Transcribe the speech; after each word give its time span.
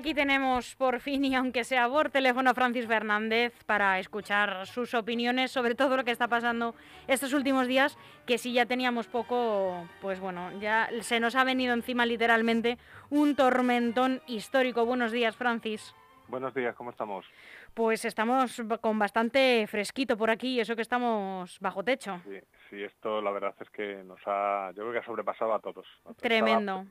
Aquí 0.00 0.14
tenemos 0.14 0.76
por 0.76 0.98
fin, 0.98 1.26
y 1.26 1.34
aunque 1.34 1.62
sea 1.62 1.86
por 1.86 2.08
teléfono, 2.08 2.48
a 2.48 2.54
Francis 2.54 2.86
Fernández 2.86 3.52
para 3.66 3.98
escuchar 3.98 4.66
sus 4.66 4.94
opiniones 4.94 5.50
sobre 5.50 5.74
todo 5.74 5.94
lo 5.94 6.04
que 6.04 6.10
está 6.10 6.26
pasando 6.26 6.74
estos 7.06 7.34
últimos 7.34 7.66
días, 7.66 7.98
que 8.24 8.38
si 8.38 8.54
ya 8.54 8.64
teníamos 8.64 9.08
poco, 9.08 9.86
pues 10.00 10.18
bueno, 10.18 10.58
ya 10.58 10.88
se 11.02 11.20
nos 11.20 11.36
ha 11.36 11.44
venido 11.44 11.74
encima 11.74 12.06
literalmente 12.06 12.78
un 13.10 13.36
tormentón 13.36 14.22
histórico. 14.26 14.86
Buenos 14.86 15.12
días, 15.12 15.36
Francis. 15.36 15.94
Buenos 16.28 16.54
días, 16.54 16.74
¿cómo 16.76 16.88
estamos? 16.88 17.26
Pues 17.74 18.06
estamos 18.06 18.62
con 18.80 18.98
bastante 18.98 19.66
fresquito 19.66 20.16
por 20.16 20.30
aquí, 20.30 20.60
eso 20.60 20.76
que 20.76 20.82
estamos 20.82 21.58
bajo 21.60 21.84
techo. 21.84 22.22
Sí, 22.24 22.38
sí, 22.70 22.82
esto 22.82 23.20
la 23.20 23.32
verdad 23.32 23.54
es 23.60 23.68
que 23.68 24.02
nos 24.02 24.20
ha, 24.24 24.70
yo 24.70 24.80
creo 24.80 24.92
que 24.92 24.98
ha 25.00 25.04
sobrepasado 25.04 25.52
a 25.52 25.58
todos. 25.58 25.86
Tremendo. 26.16 26.86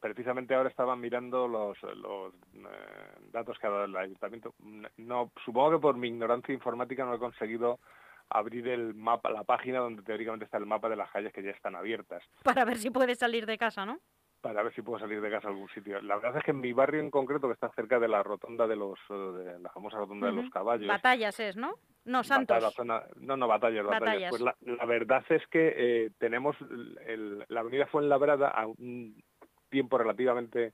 Precisamente 0.00 0.54
ahora 0.54 0.70
estaban 0.70 1.00
mirando 1.00 1.46
los, 1.46 1.80
los 1.82 2.34
eh, 2.54 3.28
datos 3.32 3.58
que 3.58 3.66
ha 3.66 3.70
dado 3.70 3.84
el 3.84 3.96
ayuntamiento. 3.96 4.54
No, 4.96 5.30
supongo 5.44 5.72
que 5.72 5.78
por 5.78 5.96
mi 5.96 6.08
ignorancia 6.08 6.54
informática 6.54 7.04
no 7.04 7.14
he 7.14 7.18
conseguido 7.18 7.78
abrir 8.28 8.68
el 8.68 8.94
mapa, 8.94 9.30
la 9.30 9.44
página 9.44 9.80
donde 9.80 10.02
teóricamente 10.02 10.44
está 10.44 10.58
el 10.58 10.66
mapa 10.66 10.88
de 10.88 10.96
las 10.96 11.10
calles 11.10 11.32
que 11.32 11.42
ya 11.42 11.50
están 11.50 11.74
abiertas. 11.74 12.22
Para 12.42 12.64
ver 12.64 12.78
si 12.78 12.90
puedes 12.90 13.18
salir 13.18 13.46
de 13.46 13.58
casa, 13.58 13.84
¿no? 13.84 13.98
para 14.40 14.62
ver 14.62 14.74
si 14.74 14.82
puedo 14.82 14.98
salir 14.98 15.20
de 15.20 15.30
casa 15.30 15.48
a 15.48 15.50
algún 15.50 15.68
sitio. 15.68 16.00
La 16.02 16.16
verdad 16.16 16.38
es 16.38 16.44
que 16.44 16.50
en 16.50 16.60
mi 16.60 16.72
barrio 16.72 17.00
en 17.00 17.10
concreto, 17.10 17.46
que 17.46 17.54
está 17.54 17.70
cerca 17.70 17.98
de 17.98 18.08
la 18.08 18.22
rotonda 18.22 18.66
de 18.66 18.76
los, 18.76 18.98
eh, 19.10 19.14
de 19.14 19.58
la 19.60 19.70
famosa 19.70 19.98
rotonda 19.98 20.28
de 20.28 20.32
los 20.32 20.50
caballos. 20.50 20.88
Batallas 20.88 21.38
es, 21.40 21.56
¿no? 21.56 21.74
No, 22.04 22.24
Santos. 22.24 22.74
no, 23.18 23.36
no, 23.36 23.46
batallas, 23.46 23.84
batallas. 23.84 24.30
Pues 24.30 24.42
la, 24.42 24.84
verdad 24.86 25.22
es 25.28 25.46
que 25.48 25.74
eh, 25.76 26.10
tenemos 26.18 26.56
el, 27.06 27.44
la 27.48 27.60
avenida 27.60 27.86
Fuenlabrada 27.86 28.48
a 28.48 28.66
un 28.66 29.22
tiempo 29.70 29.96
relativamente 29.96 30.72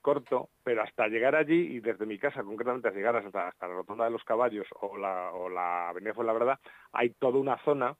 corto, 0.00 0.50
pero 0.62 0.82
hasta 0.82 1.08
llegar 1.08 1.34
allí 1.34 1.76
y 1.76 1.80
desde 1.80 2.06
mi 2.06 2.16
casa 2.18 2.44
concretamente 2.44 2.88
hasta 2.88 2.96
llegar 2.98 3.16
hasta, 3.16 3.48
hasta 3.48 3.66
la 3.66 3.74
rotonda 3.74 4.04
de 4.04 4.12
los 4.12 4.22
caballos 4.22 4.66
o 4.80 4.96
la, 4.96 5.32
o 5.32 5.48
la 5.48 5.88
avenida 5.88 6.14
Fuenlabrada, 6.14 6.60
hay 6.92 7.10
toda 7.10 7.38
una 7.38 7.58
zona 7.64 7.96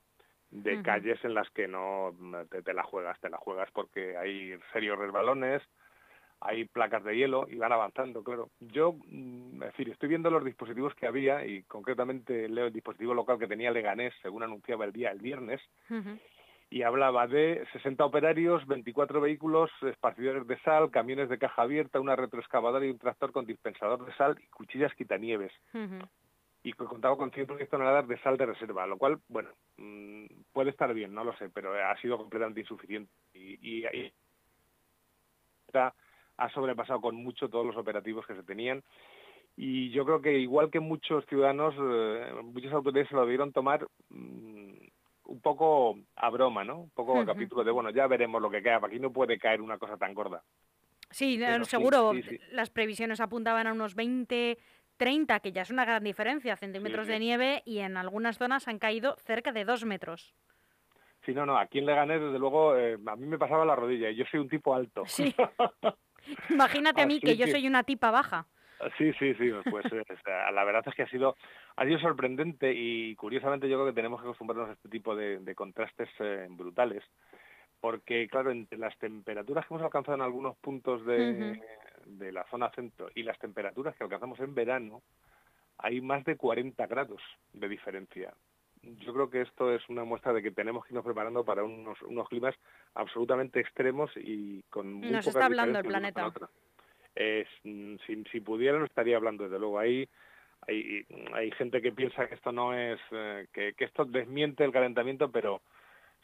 de 0.50 0.82
calles 0.82 1.18
en 1.24 1.34
las 1.34 1.50
que 1.50 1.66
no 1.66 2.14
te, 2.64 2.72
la 2.72 2.82
juegas, 2.84 3.18
te 3.20 3.28
la 3.28 3.38
juegas 3.38 3.68
porque 3.72 4.16
hay 4.16 4.56
serios 4.72 4.98
resbalones, 4.98 5.62
hay 6.40 6.66
placas 6.66 7.02
de 7.02 7.16
hielo 7.16 7.46
y 7.48 7.56
van 7.56 7.72
avanzando, 7.72 8.22
claro. 8.22 8.50
Yo, 8.60 8.92
mm, 8.92 9.62
es 9.62 9.72
decir, 9.72 9.88
estoy 9.88 10.08
viendo 10.08 10.30
los 10.30 10.44
dispositivos 10.44 10.94
que 10.94 11.06
había 11.06 11.44
y 11.44 11.64
concretamente 11.64 12.48
leo 12.48 12.66
el 12.66 12.72
dispositivo 12.72 13.14
local 13.14 13.38
que 13.38 13.48
tenía 13.48 13.70
Leganés, 13.70 14.14
según 14.22 14.42
anunciaba 14.42 14.84
el 14.84 14.92
día 14.92 15.10
el 15.10 15.18
viernes, 15.18 15.60
y 16.68 16.82
hablaba 16.82 17.26
de 17.26 17.64
60 17.72 18.04
operarios, 18.04 18.66
24 18.66 19.20
vehículos, 19.20 19.70
esparcidores 19.82 20.46
de 20.46 20.58
sal, 20.60 20.90
camiones 20.90 21.28
de 21.28 21.38
caja 21.38 21.62
abierta, 21.62 22.00
una 22.00 22.16
retroexcavadora 22.16 22.84
y 22.84 22.90
un 22.90 22.98
tractor 22.98 23.32
con 23.32 23.46
dispensador 23.46 24.04
de 24.04 24.12
sal 24.14 24.36
y 24.42 24.48
cuchillas 24.48 24.92
quitanieves. 24.94 25.52
Y 26.64 26.72
que 26.72 26.84
contaba 26.84 27.16
con 27.16 27.30
110 27.30 27.68
toneladas 27.70 28.08
de 28.08 28.18
sal 28.18 28.36
de 28.36 28.46
reserva, 28.46 28.86
lo 28.88 28.98
cual, 28.98 29.20
bueno, 29.28 29.50
mm, 29.76 30.26
puede 30.52 30.70
estar 30.70 30.92
bien, 30.92 31.14
no 31.14 31.22
lo 31.22 31.36
sé, 31.36 31.48
pero 31.50 31.72
ha 31.72 31.96
sido 32.00 32.18
completamente 32.18 32.60
insuficiente 32.60 33.12
y, 33.34 33.84
y, 33.84 34.12
ha 36.38 36.50
sobrepasado 36.50 37.00
con 37.00 37.14
mucho 37.14 37.48
todos 37.48 37.66
los 37.66 37.76
operativos 37.76 38.26
que 38.26 38.34
se 38.34 38.42
tenían. 38.42 38.82
Y 39.56 39.90
yo 39.90 40.04
creo 40.04 40.20
que 40.20 40.38
igual 40.38 40.70
que 40.70 40.80
muchos 40.80 41.24
ciudadanos, 41.26 41.74
eh, 41.78 42.32
muchas 42.42 42.72
autoridades 42.72 43.08
se 43.08 43.14
lo 43.14 43.22
debieron 43.22 43.52
tomar 43.52 43.86
mm, 44.10 44.85
un 45.26 45.40
poco 45.40 45.98
a 46.16 46.30
broma, 46.30 46.64
¿no? 46.64 46.80
Un 46.80 46.90
poco 46.90 47.20
a 47.20 47.26
capítulo 47.26 47.64
de, 47.64 47.70
bueno, 47.70 47.90
ya 47.90 48.06
veremos 48.06 48.40
lo 48.40 48.50
que 48.50 48.62
cae, 48.62 48.74
aquí 48.74 48.98
no 48.98 49.12
puede 49.12 49.38
caer 49.38 49.60
una 49.60 49.78
cosa 49.78 49.96
tan 49.96 50.14
gorda. 50.14 50.42
Sí, 51.10 51.40
seguro, 51.62 52.12
las 52.50 52.70
previsiones 52.70 53.20
apuntaban 53.20 53.66
a 53.66 53.72
unos 53.72 53.94
20 53.94 54.58
30, 54.96 55.40
que 55.40 55.52
ya 55.52 55.62
es 55.62 55.70
una 55.70 55.84
gran 55.84 56.02
diferencia, 56.02 56.56
centímetros 56.56 57.06
de 57.06 57.18
nieve 57.18 57.62
y 57.64 57.78
en 57.78 57.96
algunas 57.96 58.38
zonas 58.38 58.66
han 58.68 58.78
caído 58.78 59.16
cerca 59.16 59.52
de 59.52 59.64
2 59.64 59.84
metros. 59.84 60.34
Sí, 61.24 61.34
no, 61.34 61.44
no, 61.44 61.58
aquí 61.58 61.78
en 61.78 61.86
Leganés, 61.86 62.20
desde 62.20 62.38
luego, 62.38 62.76
eh, 62.76 62.96
a 63.06 63.16
mí 63.16 63.26
me 63.26 63.38
pasaba 63.38 63.64
la 63.64 63.74
rodilla 63.74 64.10
y 64.10 64.16
yo 64.16 64.24
soy 64.30 64.40
un 64.40 64.48
tipo 64.48 64.74
alto. 64.74 65.02
Sí. 65.06 65.34
Imagínate 66.50 67.02
a 67.02 67.06
mí 67.06 67.20
que, 67.20 67.36
yo 67.36 67.46
soy 67.46 67.66
una 67.66 67.82
tipa 67.82 68.10
baja. 68.10 68.46
Sí, 68.98 69.12
sí, 69.14 69.34
sí, 69.34 69.50
pues 69.70 69.86
eh, 69.92 70.04
la 70.52 70.64
verdad 70.64 70.84
es 70.86 70.94
que 70.94 71.02
ha 71.02 71.08
sido, 71.08 71.36
ha 71.76 71.84
sido 71.84 71.98
sorprendente 71.98 72.72
y 72.74 73.14
curiosamente 73.16 73.68
yo 73.68 73.76
creo 73.76 73.86
que 73.86 73.94
tenemos 73.96 74.20
que 74.20 74.26
acostumbrarnos 74.26 74.70
a 74.70 74.72
este 74.74 74.88
tipo 74.88 75.16
de, 75.16 75.54
contrastes 75.54 76.08
eh, 76.18 76.46
brutales 76.50 77.02
porque 77.80 78.28
claro, 78.28 78.50
entre 78.50 78.78
las 78.78 78.96
temperaturas 78.98 79.66
que 79.66 79.74
hemos 79.74 79.84
alcanzado 79.84 80.16
en 80.16 80.22
algunos 80.22 80.56
puntos 80.58 81.04
de, 81.06 81.60
de 82.04 82.32
la 82.32 82.44
zona 82.44 82.70
centro 82.70 83.08
y 83.14 83.22
las 83.22 83.38
temperaturas 83.38 83.94
que 83.96 84.04
alcanzamos 84.04 84.40
en 84.40 84.54
verano, 84.54 85.02
hay 85.78 86.00
más 86.00 86.24
de 86.24 86.36
40 86.36 86.86
grados 86.86 87.22
de 87.52 87.68
diferencia. 87.68 88.32
Yo 88.82 89.12
creo 89.12 89.30
que 89.30 89.42
esto 89.42 89.72
es 89.74 89.86
una 89.88 90.04
muestra 90.04 90.32
de 90.32 90.42
que 90.42 90.52
tenemos 90.52 90.84
que 90.84 90.92
irnos 90.92 91.04
preparando 91.04 91.44
para 91.44 91.64
unos, 91.64 92.00
unos 92.02 92.28
climas 92.28 92.54
absolutamente 92.94 93.60
extremos 93.60 94.10
y 94.16 94.62
con 94.70 94.92
muy 94.92 95.10
Nos 95.10 95.26
está 95.26 95.46
hablando 95.46 95.78
el 95.78 95.86
planeta. 95.86 96.32
Si, 97.62 98.24
si, 98.30 98.40
pudiera 98.40 98.78
no 98.78 98.84
estaría 98.84 99.16
hablando, 99.16 99.44
desde 99.44 99.58
luego. 99.58 99.78
Hay, 99.78 100.08
hay, 100.66 101.06
hay 101.34 101.50
gente 101.52 101.80
que 101.80 101.92
piensa 101.92 102.26
que 102.28 102.34
esto 102.34 102.52
no 102.52 102.74
es, 102.74 103.00
eh, 103.10 103.46
que, 103.52 103.74
que 103.74 103.84
esto 103.84 104.04
desmiente 104.04 104.64
el 104.64 104.72
calentamiento, 104.72 105.30
pero 105.30 105.62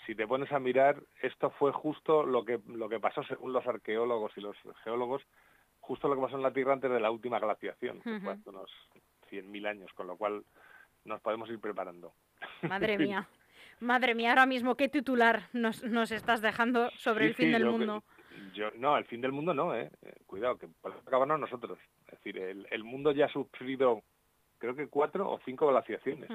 si 0.06 0.14
te 0.14 0.26
pones 0.26 0.50
a 0.52 0.58
mirar, 0.58 0.96
esto 1.22 1.50
fue 1.50 1.72
justo 1.72 2.24
lo 2.24 2.44
que, 2.44 2.60
lo 2.68 2.88
que 2.88 3.00
pasó 3.00 3.22
según 3.24 3.52
los 3.52 3.66
arqueólogos 3.66 4.32
y 4.36 4.40
los 4.40 4.56
geólogos 4.84 5.22
justo 5.82 6.08
lo 6.08 6.14
que 6.14 6.22
pasó 6.22 6.36
en 6.36 6.42
la 6.42 6.52
Tierra 6.52 6.72
antes 6.72 6.90
de 6.90 7.00
la 7.00 7.10
última 7.10 7.38
glaciación, 7.38 8.00
que 8.00 8.20
fue 8.20 8.32
hace 8.32 8.48
unos 8.48 8.70
100.000 9.30 9.66
años, 9.66 9.92
con 9.94 10.06
lo 10.06 10.16
cual 10.16 10.44
nos 11.04 11.20
podemos 11.20 11.50
ir 11.50 11.58
preparando. 11.58 12.14
Madre 12.62 12.96
mía. 12.96 13.28
Madre 13.80 14.14
mía, 14.14 14.30
ahora 14.30 14.46
mismo, 14.46 14.76
¿qué 14.76 14.88
titular 14.88 15.48
nos, 15.52 15.82
nos 15.82 16.12
estás 16.12 16.40
dejando 16.40 16.90
sobre 16.96 17.26
el 17.26 17.34
fin 17.34 17.50
del 17.50 17.66
mundo? 17.66 18.04
Yo, 18.52 18.70
no, 18.76 18.96
el 18.96 19.04
fin 19.04 19.20
del 19.20 19.32
mundo 19.32 19.54
no, 19.54 19.74
¿eh? 19.74 19.90
eh 20.02 20.14
cuidado, 20.26 20.58
que 20.58 20.68
podemos 20.80 21.06
acabarnos 21.06 21.40
nosotros. 21.40 21.78
Es 22.06 22.18
decir, 22.18 22.38
el, 22.38 22.66
el, 22.70 22.84
mundo 22.84 23.12
ya 23.12 23.26
ha 23.26 23.32
sufrido, 23.32 24.02
creo 24.58 24.74
que 24.74 24.88
cuatro 24.88 25.30
o 25.30 25.40
cinco 25.44 25.68
glaciaciones. 25.68 26.28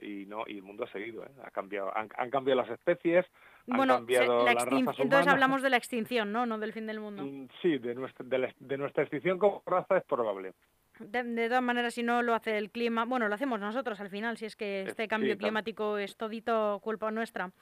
Y 0.00 0.26
no 0.26 0.44
y 0.46 0.56
el 0.56 0.62
mundo 0.62 0.84
ha 0.84 0.90
seguido 0.90 1.24
¿eh? 1.24 1.30
ha 1.44 1.52
cambiado 1.52 1.96
han, 1.96 2.08
cambiado 2.08 2.60
las 2.60 2.70
especies 2.70 3.24
han 3.68 3.86
cambiado 3.86 4.44
las 4.44 4.56
razas 4.56 4.98
entonces 4.98 5.32
hablamos 5.32 5.62
de 5.62 5.70
la 5.70 5.76
extinción 5.76 6.32
no 6.32 6.46
no 6.46 6.58
del 6.58 6.72
fin 6.72 6.86
del 6.88 6.98
mundo. 6.98 7.22
Mm, 7.22 7.48
sí 7.62 7.78
de 7.78 7.94
nuestra 7.94 8.26
de, 8.26 8.76
nuestra 8.76 9.04
extinción 9.04 9.38
como 9.38 9.62
raza 9.64 9.98
es 9.98 10.04
probable. 10.04 10.52
De, 10.98 11.48
todas 11.48 11.62
maneras 11.62 11.94
si 11.94 12.02
no 12.02 12.22
lo 12.22 12.34
hace 12.34 12.58
el 12.58 12.70
clima 12.70 13.04
bueno 13.04 13.28
lo 13.28 13.34
hacemos 13.36 13.60
nosotros 13.60 14.00
al 14.00 14.10
final 14.10 14.36
si 14.36 14.46
es 14.46 14.56
que 14.56 14.82
este 14.82 15.06
cambio 15.06 15.38
climático 15.38 15.96
es 15.96 16.16
todito 16.16 16.80
culpa 16.82 17.12
nuestra 17.12 17.52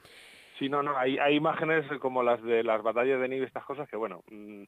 sí 0.59 0.69
no 0.69 0.83
no 0.83 0.97
hay, 0.97 1.17
hay 1.17 1.35
imágenes 1.35 1.85
como 1.99 2.23
las 2.23 2.41
de 2.43 2.63
las 2.63 2.81
batallas 2.81 3.19
de 3.19 3.29
nieve 3.29 3.45
estas 3.45 3.65
cosas 3.65 3.87
que 3.89 3.97
bueno 3.97 4.23
mm, 4.29 4.63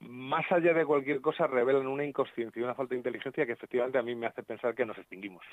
más 0.00 0.50
allá 0.50 0.72
de 0.72 0.86
cualquier 0.86 1.20
cosa, 1.20 1.46
revelan 1.46 1.86
una 1.86 2.04
inconsciencia 2.04 2.58
y 2.58 2.62
una 2.62 2.74
falta 2.74 2.94
de 2.94 2.98
inteligencia 2.98 3.44
que 3.44 3.52
efectivamente 3.52 3.98
a 3.98 4.02
mí 4.02 4.14
me 4.14 4.26
hace 4.26 4.42
pensar 4.42 4.74
que 4.74 4.86
nos 4.86 4.96
extinguimos. 4.96 5.44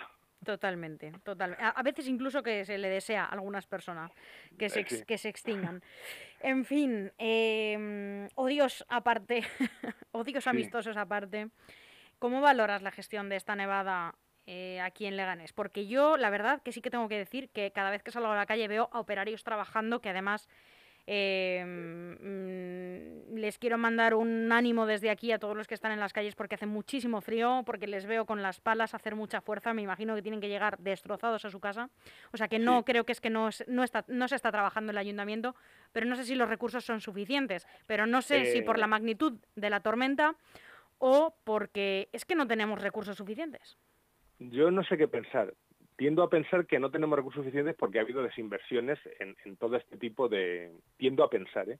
Totalmente, 0.43 1.11
totalmente. 1.23 1.63
A, 1.63 1.83
veces 1.83 2.07
incluso 2.07 2.41
que 2.41 2.63
se 2.63 2.77
le 2.77 2.87
desea 2.87 3.25
a 3.25 3.29
algunas 3.29 3.67
personas 3.67 4.11
que 4.57 4.69
se, 4.69 4.81
eh, 4.81 5.03
que 5.05 5.17
se 5.17 5.29
extingan. 5.29 5.81
En 6.39 6.63
fin, 6.63 7.11
eh, 7.17 8.29
odios 8.35 8.85
aparte, 8.87 9.41
odios 10.11 10.47
amistosos 10.47 10.95
aparte, 10.95 11.49
¿cómo 12.17 12.39
valoras 12.39 12.81
la 12.81 12.91
gestión 12.91 13.27
de 13.27 13.35
esta 13.35 13.55
nevada 13.55 14.15
eh, 14.47 14.79
aquí 14.81 15.05
en 15.05 15.15
Leganés? 15.15 15.53
Porque 15.53 15.85
yo, 15.85 16.17
la 16.17 16.31
verdad, 16.31 16.61
que 16.63 16.71
sí 16.71 16.81
que 16.81 16.89
tengo 16.89 17.07
que 17.07 17.17
decir 17.17 17.49
que 17.49 17.71
cada 17.71 17.91
vez 17.91 18.01
que 18.01 18.11
salgo 18.11 18.31
a 18.31 18.35
la 18.35 18.47
calle 18.47 18.67
veo 18.67 18.89
a 18.91 18.99
operarios 18.99 19.43
trabajando 19.43 20.01
que 20.01 20.09
además 20.09 20.49
Em, 21.09 22.17
mm, 22.19 23.37
les 23.37 23.57
quiero 23.57 23.77
mandar 23.77 24.13
un 24.13 24.51
ánimo 24.51 24.85
desde 24.85 25.09
aquí 25.09 25.31
a 25.31 25.39
todos 25.39 25.55
los 25.55 25.65
que 25.65 25.73
están 25.73 25.93
en 25.93 26.01
las 26.01 26.11
calles 26.11 26.35
porque 26.35 26.55
hace 26.55 26.65
muchísimo 26.65 27.21
frío, 27.21 27.63
porque 27.65 27.87
les 27.87 28.05
veo 28.05 28.25
con 28.25 28.41
las 28.41 28.59
palas 28.59 28.93
hacer 28.93 29.15
mucha 29.15 29.39
fuerza. 29.39 29.73
Me 29.73 29.81
imagino 29.81 30.15
que 30.15 30.21
tienen 30.21 30.41
que 30.41 30.49
llegar 30.49 30.77
destrozados 30.79 31.45
a 31.45 31.49
su 31.49 31.61
casa. 31.61 31.89
O 32.33 32.37
sea 32.37 32.49
que 32.49 32.59
no 32.59 32.83
creo 32.83 33.05
que 33.05 33.13
es 33.13 33.21
que 33.21 33.29
no, 33.29 33.49
no, 33.67 33.83
está, 33.85 34.03
no 34.09 34.27
se 34.27 34.35
está 34.35 34.51
trabajando 34.51 34.91
el 34.91 34.97
ayuntamiento, 34.97 35.55
pero 35.93 36.05
no 36.05 36.17
sé 36.17 36.25
si 36.25 36.35
los 36.35 36.49
recursos 36.49 36.83
son 36.83 36.99
suficientes. 36.99 37.67
Pero 37.85 38.05
no 38.05 38.21
sé 38.21 38.51
si 38.51 38.61
por 38.61 38.77
la 38.77 38.87
eh. 38.87 38.89
magnitud 38.89 39.39
de 39.55 39.69
la 39.69 39.79
tormenta 39.79 40.35
o 40.97 41.37
porque 41.45 42.09
es 42.11 42.25
que 42.25 42.35
no 42.35 42.47
tenemos 42.47 42.81
recursos 42.81 43.15
suficientes. 43.15 43.77
Yo 44.39 44.71
no 44.71 44.83
sé 44.83 44.97
qué 44.97 45.07
pensar 45.07 45.53
tiendo 45.97 46.21
a 46.23 46.29
pensar 46.29 46.65
que 46.65 46.79
no 46.79 46.91
tenemos 46.91 47.17
recursos 47.17 47.43
suficientes 47.43 47.75
porque 47.75 47.97
ha 47.97 48.03
habido 48.03 48.21
desinversiones 48.21 48.99
en, 49.19 49.57
todo 49.57 49.75
este 49.75 49.97
tipo 49.97 50.29
de... 50.29 50.71
Tiendo 50.95 51.23
a 51.23 51.29
pensar, 51.29 51.69
¿eh? 51.69 51.79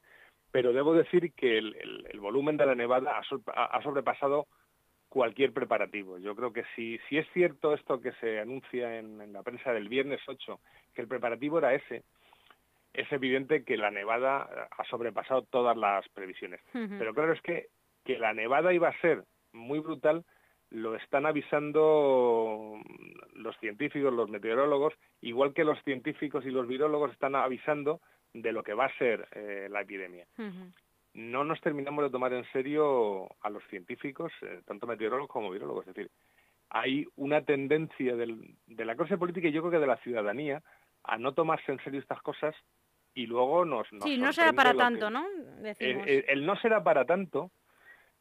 Pero 0.52 0.74
debo 0.74 0.94
decir 0.94 1.34
que 1.34 1.60
el, 1.60 2.20
volumen 2.20 2.58
de 2.58 2.66
la 2.66 2.74
nevada 2.74 3.20
ha, 3.20 3.82
sobrepasado 3.84 4.48
cualquier 5.08 5.54
preparativo. 5.54 6.18
Yo 6.18 6.36
creo 6.36 6.52
que 6.52 6.64
si, 6.76 6.98
si 7.08 7.18
es 7.18 7.28
cierto 7.32 7.74
esto 7.74 8.02
que 8.02 8.12
se 8.14 8.40
anuncia 8.40 8.98
en, 8.98 9.32
la 9.32 9.44
prensa 9.44 9.72
del 9.72 9.88
viernes 9.88 10.22
8, 10.26 10.60
que 10.96 11.02
el 11.02 11.08
preparativo 11.08 11.60
era 11.60 11.76
ese, 11.76 12.04
es 12.94 13.12
evidente 13.12 13.64
que 13.64 13.78
la 13.78 13.92
nevada 13.92 14.68
ha 14.72 14.84
sobrepasado 14.86 15.44
todas 15.44 15.78
las 15.78 16.08
previsiones. 16.10 16.62
Pero 16.72 17.14
claro, 17.14 17.34
es 17.34 17.42
que 17.42 17.68
que 18.04 18.18
la 18.18 18.34
nevada 18.34 18.74
iba 18.74 18.88
a 18.88 19.02
ser 19.02 19.26
muy 19.52 19.80
brutal, 19.80 20.24
lo 20.70 20.96
están 20.96 21.26
avisando 21.26 22.80
los 23.36 23.58
científicos, 23.60 24.14
los 24.14 24.30
meteorólogos, 24.30 24.94
igual 25.22 25.54
que 25.54 25.64
los 25.64 25.82
científicos 25.84 26.46
y 26.46 26.52
los 26.52 26.68
virólogos 26.68 27.12
están 27.12 27.36
avisando 27.36 28.02
de 28.34 28.52
lo 28.52 28.64
que 28.64 28.74
va 28.74 28.86
a 28.86 28.98
ser 28.98 29.28
eh, 29.32 29.68
la 29.70 29.82
epidemia. 29.82 30.28
No 31.14 31.44
nos 31.44 31.60
terminamos 31.62 32.04
de 32.04 32.12
tomar 32.12 32.34
en 32.34 32.46
serio 32.52 33.28
a 33.42 33.50
los 33.50 33.64
científicos, 33.70 34.32
eh, 34.42 34.62
tanto 34.66 34.86
meteorólogos 34.86 35.32
como 35.32 35.50
virólogos. 35.50 35.88
Es 35.88 35.96
decir, 35.96 36.12
hay 36.70 37.06
una 37.16 37.42
tendencia 37.42 38.16
de 38.16 38.86
la 38.86 38.96
clase 38.96 39.18
política 39.18 39.48
y 39.48 39.52
yo 39.52 39.62
creo 39.62 39.72
que 39.72 39.80
de 39.80 39.88
la 39.88 39.98
ciudadanía 39.98 40.62
a 41.04 41.18
no 41.18 41.34
tomarse 41.34 41.72
en 41.72 41.80
serio 41.84 42.00
estas 42.00 42.22
cosas 42.22 42.56
y 43.14 43.26
luego 43.26 43.66
nos... 43.66 43.88
sí, 44.04 44.18
no 44.18 44.32
será 44.32 44.54
para 44.54 44.74
tanto, 44.76 45.10
¿no? 45.10 45.26
el, 45.80 46.46
no 46.46 46.56
será 46.58 46.84
para 46.84 47.06
tanto 47.06 47.52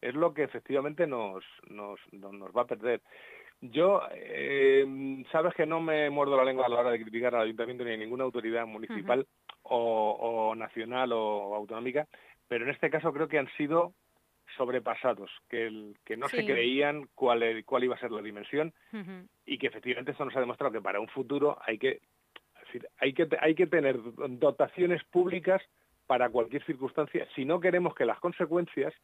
es 0.00 0.14
lo 0.14 0.34
que 0.34 0.44
efectivamente 0.44 1.06
nos, 1.06 1.44
nos, 1.68 2.00
nos 2.12 2.50
va 2.56 2.62
a 2.62 2.66
perder. 2.66 3.02
Yo, 3.60 4.02
eh, 4.12 5.24
sabes 5.32 5.54
que 5.54 5.66
no 5.66 5.80
me 5.80 6.10
muerdo 6.10 6.36
la 6.36 6.44
lengua 6.44 6.66
a 6.66 6.68
la 6.68 6.80
hora 6.80 6.90
de 6.90 7.02
criticar 7.02 7.34
al 7.34 7.42
ayuntamiento 7.42 7.84
ni 7.84 7.92
a 7.92 7.96
ninguna 7.96 8.24
autoridad 8.24 8.66
municipal 8.66 9.26
o, 9.62 10.54
nacional 10.54 11.12
o, 11.12 11.54
autonómica, 11.54 12.06
pero 12.48 12.64
en 12.64 12.70
este 12.70 12.90
caso 12.90 13.12
creo 13.12 13.28
que 13.28 13.38
han 13.38 13.48
sido 13.56 13.94
sobrepasados, 14.56 15.30
que, 15.48 15.66
el, 15.66 15.96
que 16.04 16.16
no 16.16 16.28
se 16.28 16.44
creían 16.44 17.08
cuál, 17.14 17.64
cuál 17.64 17.84
iba 17.84 17.96
a 17.96 17.98
ser 18.00 18.12
la 18.12 18.22
dimensión 18.22 18.72
y 19.44 19.58
que 19.58 19.66
efectivamente 19.66 20.12
esto 20.12 20.24
nos 20.24 20.36
ha 20.36 20.40
demostrado 20.40 20.72
que 20.72 20.80
para 20.80 21.00
un 21.00 21.08
futuro 21.08 21.58
hay 21.62 21.78
que, 21.78 22.00
decir, 22.64 22.86
hay 22.98 23.12
que, 23.12 23.28
hay 23.40 23.54
que 23.54 23.66
tener 23.66 23.98
dotaciones 24.38 25.02
públicas 25.04 25.62
para 26.06 26.28
cualquier 26.28 26.64
circunstancia. 26.64 27.26
Si 27.34 27.44
no 27.44 27.58
queremos 27.58 27.94
que 27.94 28.04
las 28.04 28.20
consecuencias 28.20 28.94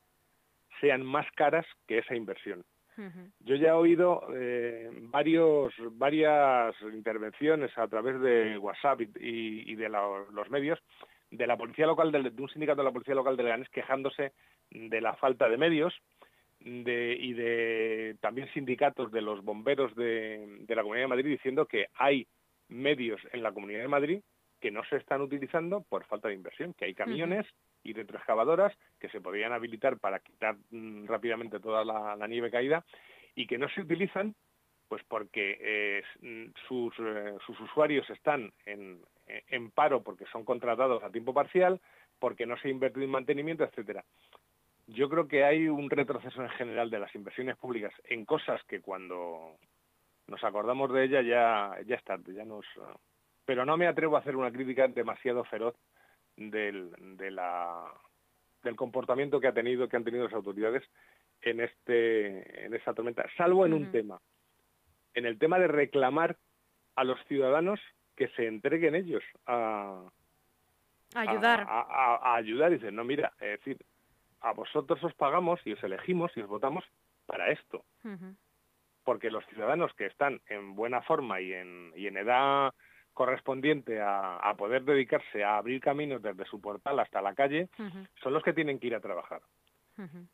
sean 0.83 1.07
más 1.07 1.27
caras 1.37 1.65
que 1.87 1.99
esa 1.99 2.15
inversión. 2.15 2.65
Yo 3.41 3.55
ya 3.55 3.69
he 3.69 3.73
oído 3.73 4.23
eh, 4.35 4.91
varios, 4.93 5.73
varias 5.93 6.75
intervenciones 6.83 7.71
a 7.79 7.89
través 7.89 8.21
de 8.21 8.59
WhatsApp 8.59 9.01
y, 9.19 9.75
de 9.75 9.89
los 9.89 10.51
medios 10.51 10.79
de 11.31 11.47
la 11.47 11.57
policía 11.57 11.87
local, 11.87 12.13
de, 12.13 12.19
un 12.19 12.49
sindicato 12.51 12.83
de 12.83 12.85
la 12.85 12.93
policía 12.93 13.15
local 13.15 13.37
de 13.37 13.45
Leganés 13.45 13.71
quejándose 13.71 14.33
de 14.71 15.01
la 15.01 15.15
falta 15.15 15.49
de 15.49 15.57
medios 15.57 15.95
de, 16.61 17.17
y 17.19 17.33
de 17.33 18.17
también 18.21 18.53
sindicatos 18.53 19.11
de 19.11 19.23
los 19.23 19.43
bomberos 19.43 19.95
de, 19.97 20.59
de 20.61 20.77
la 20.77 20.83
Comunidad 20.83 21.05
de 21.05 21.15
Madrid 21.17 21.31
diciendo 21.31 21.65
que 21.65 21.87
hay 21.95 22.27
medios 22.69 23.21
en 23.33 23.43
la 23.43 23.53
Comunidad 23.53 23.81
de 23.81 23.89
Madrid 23.89 24.23
que 24.63 24.71
no 24.71 24.85
se 24.85 24.97
están 24.97 25.21
utilizando 25.21 25.83
por 25.83 26.05
falta 26.05 26.29
de 26.29 26.35
inversión, 26.35 26.73
que 26.73 26.85
hay 26.85 26.95
camiones 26.95 27.45
y 27.83 27.93
retroexcavadoras 27.93 28.73
que 29.01 29.09
se 29.09 29.21
podrían 29.21 29.53
habilitar 29.53 29.99
para 29.99 30.21
quitar 30.21 30.57
mm, 30.71 31.07
rápidamente 31.07 31.59
toda 31.59 31.85
la, 31.85 32.27
nieve 32.29 32.51
caída 32.51 32.85
y 33.35 33.49
que 33.49 33.59
no 33.59 33.69
se 33.69 33.81
utilizan 33.81 34.37
pues 34.89 35.03
porque 35.09 35.59
eh, 35.61 36.03
mm, 36.21 36.53
sus, 36.69 36.95
eh, 37.01 37.35
sus, 37.45 37.59
usuarios 37.61 38.09
están 38.09 38.53
en, 38.65 39.01
en, 39.27 39.71
paro 39.73 40.03
porque 40.05 40.27
son 40.27 40.45
contratados 40.45 41.03
a 41.03 41.11
tiempo 41.11 41.35
parcial, 41.35 41.81
porque 42.21 42.47
no 42.47 42.57
se 42.59 42.69
ha 42.69 42.71
invertido 42.71 43.05
en 43.05 43.11
mantenimiento, 43.11 43.65
etcétera. 43.65 44.05
Yo 44.87 45.09
creo 45.09 45.27
que 45.27 45.45
hay 45.45 45.67
un 45.67 45.91
retroceso 45.91 46.43
en 46.43 46.51
general 46.51 46.89
de 46.89 47.01
las 47.01 47.15
inversiones 47.17 47.57
públicas 47.57 47.93
en 48.05 48.25
cosas 48.25 48.63
que 48.65 48.81
cuando 48.81 49.57
nos 50.29 50.45
acordamos 50.45 50.93
de 50.93 51.05
ellas 51.05 51.27
ya, 51.27 51.77
ya 51.85 51.97
es 51.97 52.05
tarde, 52.05 52.33
ya 52.35 52.45
nos... 52.45 52.67
Pero 53.45 53.65
no 53.65 53.77
me 53.77 53.87
atrevo 53.87 54.17
a 54.17 54.21
hacer 54.21 54.37
una 54.37 54.53
crítica 54.53 54.89
demasiado 54.89 55.45
feroz 55.45 55.75
del, 56.37 56.93
de 57.17 57.31
la, 57.31 57.85
del 58.63 58.77
comportamiento 58.77 59.41
que 59.41 59.49
ha 59.49 59.55
tenido 59.55 59.89
que 59.89 59.97
han 59.97 60.05
tenido 60.05 60.25
las 60.25 60.33
autoridades 60.33 60.83
en 61.41 61.61
este 61.61 62.67
en 62.67 62.75
esa 62.75 62.95
tormenta 62.95 63.27
salvo 63.37 63.67
en 63.67 63.75
un 63.75 63.91
tema 63.91 64.21
en 65.15 65.27
el 65.27 65.39
tema 65.39 65.59
de 65.59 65.67
reclamar 65.67 66.37
a 66.95 67.05
los 67.05 67.19
ciudadanos 67.27 67.81
que 68.17 68.29
se 68.29 68.47
entreguen 68.47 68.95
ellos 68.95 69.23
a, 69.47 70.09
ayudar. 71.15 71.67
a, 71.69 72.37
ayudar. 72.37 72.71
Y 72.73 72.77
dicen 72.77 72.95
no 72.95 73.05
mira 73.05 73.33
es 73.41 73.59
decir 73.59 73.79
a 74.41 74.53
vosotros 74.53 75.03
os 75.05 75.15
pagamos 75.15 75.61
y 75.65 75.73
os 75.73 75.83
elegimos 75.83 76.33
y 76.37 76.41
os 76.41 76.49
votamos 76.49 76.85
para 77.27 77.51
esto. 77.51 77.85
Porque 79.05 79.31
los 79.31 79.47
ciudadanos 79.47 79.95
que 79.95 80.07
están 80.07 80.41
en 80.47 80.75
buena 80.75 81.01
forma 81.03 81.41
y 81.41 81.53
en, 81.53 81.93
y 81.97 82.09
en 82.09 82.17
edad 82.17 82.75
correspondiente 83.13 84.01
a, 84.01 84.55
poder 84.57 84.85
dedicarse 84.85 85.45
a 85.45 85.57
abrir 85.57 85.81
caminos 85.81 86.23
desde 86.23 86.45
su 86.47 86.61
portal 86.61 87.01
hasta 87.01 87.23
la 87.23 87.35
calle 87.35 87.69
son 88.23 88.33
los 88.33 88.43
que 88.43 88.53
tienen 88.53 88.79
que 88.79 88.89
ir 88.89 88.95
a 88.95 89.01
trabajar. 89.01 89.41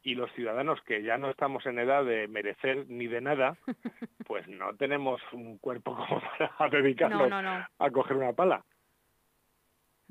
Y 0.02 0.14
los 0.14 0.32
ciudadanos 0.32 0.80
que 0.82 1.02
ya 1.02 1.18
no 1.18 1.30
estamos 1.30 1.66
en 1.66 1.78
edad 1.78 2.04
de 2.04 2.28
merecer 2.28 2.86
ni 2.88 3.06
de 3.06 3.20
nada, 3.20 3.56
pues 4.26 4.46
no 4.48 4.74
tenemos 4.76 5.20
un 5.32 5.58
cuerpo 5.58 5.94
como 5.94 6.22
para 6.58 6.70
dedicarnos 6.70 7.30
a 7.78 7.90
coger 7.90 8.16
una 8.16 8.32
pala. 8.32 8.64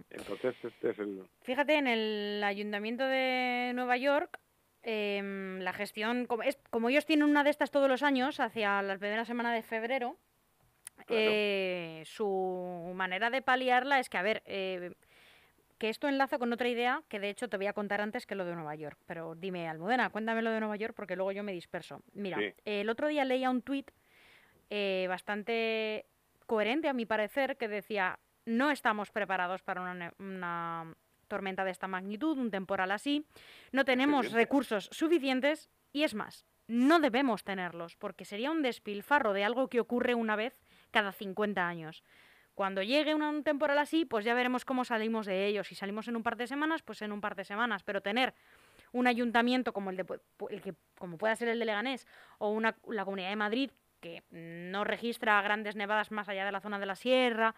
Entonces, 0.10 0.56
este 0.64 0.92
es 0.92 1.00
el... 1.00 1.24
Fíjate, 1.42 1.76
en 1.76 1.88
el 1.88 2.44
Ayuntamiento 2.44 3.06
de 3.06 3.72
Nueva 3.74 3.98
York, 3.98 4.40
em, 4.84 5.60
la 5.60 5.74
gestión, 5.74 6.26
como, 6.28 6.44
es, 6.44 6.58
como 6.70 6.90
ellos 6.90 7.06
tienen 7.06 7.28
una 7.28 7.44
de 7.44 7.50
estas 7.50 7.72
todos 7.72 7.90
los 7.90 8.04
años, 8.04 8.40
hacia 8.40 8.82
la 8.84 8.98
primera 8.98 9.26
semana 9.26 9.54
de 9.54 9.64
febrero, 9.64 10.18
eh, 11.10 12.04
su 12.06 12.92
manera 12.96 13.30
de 13.30 13.42
paliarla 13.42 14.00
es 14.00 14.10
que, 14.10 14.18
a 14.18 14.22
ver, 14.22 14.44
eh, 14.46 14.94
que 15.78 15.90
esto 15.90 16.08
enlaza 16.08 16.40
con 16.40 16.52
otra 16.52 16.68
idea 16.68 17.04
que 17.08 17.20
de 17.20 17.30
hecho 17.30 17.48
te 17.48 17.58
voy 17.58 17.68
a 17.68 17.74
contar 17.74 18.02
antes 18.02 18.26
que 18.26 18.36
lo 18.36 18.46
de 18.46 18.56
Nueva 18.56 18.76
York. 18.76 18.98
Pero 19.06 19.36
dime, 19.36 19.68
Almudena, 19.68 20.10
cuéntame 20.10 20.42
lo 20.42 20.52
de 20.52 20.60
Nueva 20.60 20.76
York 20.76 20.94
porque 20.96 21.16
luego 21.16 21.32
yo 21.32 21.44
me 21.44 21.54
disperso. 21.54 22.02
Mira, 22.14 22.40
el 22.66 22.90
otro 22.90 23.08
día 23.08 23.26
leía 23.26 23.50
un 23.50 23.62
tuit 23.62 23.92
eh, 24.70 25.06
bastante 25.08 26.06
coherente, 26.46 26.88
a 26.88 26.94
mi 26.94 27.06
parecer, 27.06 27.58
que 27.58 27.68
decía, 27.68 28.20
no 28.46 28.72
estamos 28.72 29.12
preparados 29.12 29.62
para 29.62 29.82
una, 29.82 30.14
una 30.20 30.96
tormenta 31.28 31.64
de 31.64 31.72
esta 31.72 31.88
magnitud, 31.88 32.38
un 32.38 32.52
temporal 32.52 32.92
así, 32.92 33.26
no 33.72 33.86
tenemos 33.86 34.32
recursos 34.32 34.90
suficientes 34.92 35.70
y 35.92 36.04
es 36.04 36.16
más, 36.16 36.46
no 36.68 37.00
debemos 37.00 37.44
tenerlos, 37.44 37.96
porque 37.96 38.26
sería 38.26 38.52
un 38.52 38.62
despilfarro 38.62 39.34
de 39.34 39.44
algo 39.44 39.70
que 39.70 39.80
ocurre 39.80 40.16
una 40.16 40.36
vez 40.36 40.58
cada 40.92 41.12
50 41.12 41.68
años. 41.68 42.04
Cuando 42.56 42.82
llegue 42.82 43.14
un 43.14 43.44
temporal 43.44 43.78
así, 43.78 44.06
pues 44.06 44.26
ya 44.26 44.34
veremos 44.34 44.66
cómo 44.66 44.84
salimos 44.84 45.28
de 45.28 45.46
ello. 45.46 45.64
Si 45.64 45.76
salimos 45.76 46.08
en 46.08 46.16
un 46.16 46.24
par 46.24 46.38
de 46.38 46.48
semanas, 46.48 46.82
pues 46.82 47.02
en 47.04 47.12
un 47.12 47.22
par 47.22 47.36
de 47.36 47.44
semanas. 47.44 47.84
Pero 47.84 48.02
tener 48.02 48.34
un 48.94 49.06
ayuntamiento 49.06 49.74
como 49.74 49.92
el, 49.92 49.98
de, 49.98 50.06
el 50.50 50.62
que 50.62 50.74
como 50.98 51.18
pueda 51.18 51.36
ser 51.36 51.50
el 51.50 51.60
de 51.60 51.66
Leganés 51.66 52.08
o 52.40 52.50
una, 52.50 52.76
la 52.88 53.06
Comunidad 53.06 53.30
de 53.30 53.36
Madrid 53.36 53.72
que 54.00 54.24
no 54.32 54.84
registra 54.84 55.42
grandes 55.42 55.76
nevadas 55.76 56.12
más 56.12 56.30
allá 56.30 56.46
de 56.46 56.52
la 56.52 56.60
zona 56.60 56.80
de 56.80 56.86
la 56.86 56.96
sierra, 56.96 57.56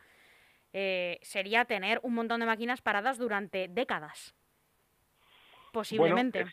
eh, 0.73 1.19
sería 1.21 1.65
tener 1.65 1.99
un 2.03 2.13
montón 2.13 2.39
de 2.39 2.45
máquinas 2.45 2.81
paradas 2.81 3.17
durante 3.17 3.67
décadas. 3.67 4.35
Posiblemente. 5.71 6.45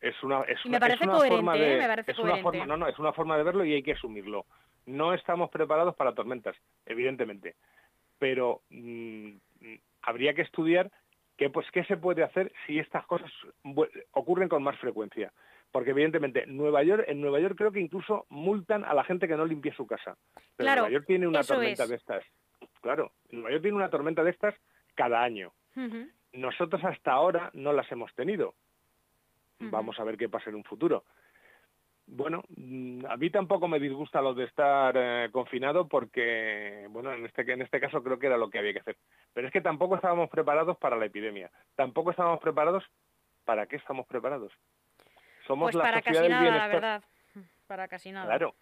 es, 0.00 0.22
una, 0.22 0.42
es, 0.42 0.58
me 0.66 0.80
parece 0.80 1.06
coherente, 1.06 1.78
me 1.78 1.86
parece 1.86 2.14
coherente. 2.14 2.66
no, 2.66 2.76
no, 2.76 2.88
es 2.88 2.98
una 2.98 3.12
forma 3.12 3.36
de 3.36 3.44
verlo 3.44 3.64
y 3.64 3.74
hay 3.74 3.82
que 3.82 3.92
asumirlo. 3.92 4.46
No 4.86 5.14
estamos 5.14 5.50
preparados 5.50 5.94
para 5.96 6.14
tormentas, 6.14 6.56
evidentemente, 6.86 7.56
pero 8.18 8.62
mm, 8.70 9.30
habría 10.02 10.34
que 10.34 10.42
estudiar 10.42 10.90
qué, 11.36 11.50
pues, 11.50 11.70
qué 11.72 11.84
se 11.84 11.96
puede 11.96 12.22
hacer 12.22 12.52
si 12.66 12.78
estas 12.78 13.06
cosas 13.06 13.30
ocurren 14.12 14.48
con 14.48 14.62
más 14.62 14.78
frecuencia. 14.78 15.32
Porque 15.72 15.90
evidentemente 15.90 16.46
Nueva 16.46 16.84
York, 16.84 17.04
en 17.08 17.20
Nueva 17.20 17.40
York 17.40 17.56
creo 17.56 17.72
que 17.72 17.80
incluso 17.80 18.26
multan 18.28 18.84
a 18.84 18.94
la 18.94 19.02
gente 19.02 19.26
que 19.26 19.36
no 19.36 19.44
limpia 19.44 19.74
su 19.74 19.86
casa. 19.86 20.16
Pero 20.56 20.70
Nueva 20.70 20.90
York 20.90 21.04
tiene 21.06 21.26
una 21.26 21.42
tormenta 21.42 21.86
de 21.86 21.96
estas. 21.96 22.24
Claro, 22.80 23.12
Nueva 23.30 23.50
York 23.50 23.62
tiene 23.62 23.76
una 23.76 23.90
tormenta 23.90 24.22
de 24.22 24.30
estas 24.30 24.54
cada 24.94 25.22
año. 25.22 25.52
Nosotros 26.32 26.84
hasta 26.84 27.12
ahora 27.12 27.50
no 27.54 27.72
las 27.72 27.90
hemos 27.90 28.14
tenido. 28.14 28.54
Vamos 29.58 29.98
a 29.98 30.04
ver 30.04 30.16
qué 30.16 30.28
pasa 30.28 30.50
en 30.50 30.56
un 30.56 30.64
futuro. 30.64 31.04
Bueno, 32.06 32.42
mm, 32.56 33.06
a 33.06 33.16
mí 33.16 33.30
tampoco 33.30 33.66
me 33.66 33.80
disgusta 33.80 34.20
lo 34.20 34.34
de 34.34 34.44
estar 34.44 34.94
eh, 34.96 35.28
confinado 35.32 35.88
porque, 35.88 36.86
bueno, 36.90 37.12
en 37.12 37.24
este, 37.24 37.50
en 37.50 37.62
este 37.62 37.80
caso 37.80 38.02
creo 38.02 38.18
que 38.18 38.26
era 38.26 38.36
lo 38.36 38.50
que 38.50 38.58
había 38.58 38.74
que 38.74 38.80
hacer. 38.80 38.96
Pero 39.32 39.46
es 39.46 39.52
que 39.52 39.62
tampoco 39.62 39.96
estábamos 39.96 40.28
preparados 40.28 40.76
para 40.78 40.96
la 40.96 41.06
epidemia. 41.06 41.50
Tampoco 41.74 42.10
estábamos 42.10 42.40
preparados. 42.40 42.84
¿Para 43.44 43.66
qué 43.66 43.76
estamos 43.76 44.06
preparados? 44.06 44.52
Somos 45.46 45.66
pues 45.66 45.74
la 45.76 45.82
para 45.82 45.98
sociedad 45.98 46.20
casi 46.20 46.30
nada, 46.30 46.42
bienestar. 46.42 46.68
la 46.68 46.74
verdad. 46.74 47.04
Para 47.66 47.88
casi 47.88 48.12
nada. 48.12 48.26
Claro, 48.26 48.54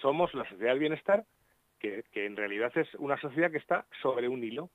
somos 0.00 0.32
la 0.34 0.44
sociedad 0.48 0.70
del 0.70 0.78
bienestar 0.78 1.24
que, 1.78 2.04
que 2.12 2.26
en 2.26 2.36
realidad 2.36 2.72
es 2.76 2.92
una 2.94 3.20
sociedad 3.20 3.50
que 3.50 3.58
está 3.58 3.86
sobre 4.02 4.28
un 4.28 4.42
hilo. 4.42 4.70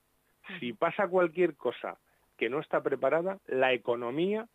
Si 0.59 0.73
pasa 0.73 1.07
cualquier 1.07 1.55
cosa 1.55 1.97
que 2.38 2.49
no 2.49 2.59
está 2.59 2.81
preparada, 2.81 3.39
la 3.47 3.73
economía 3.73 4.47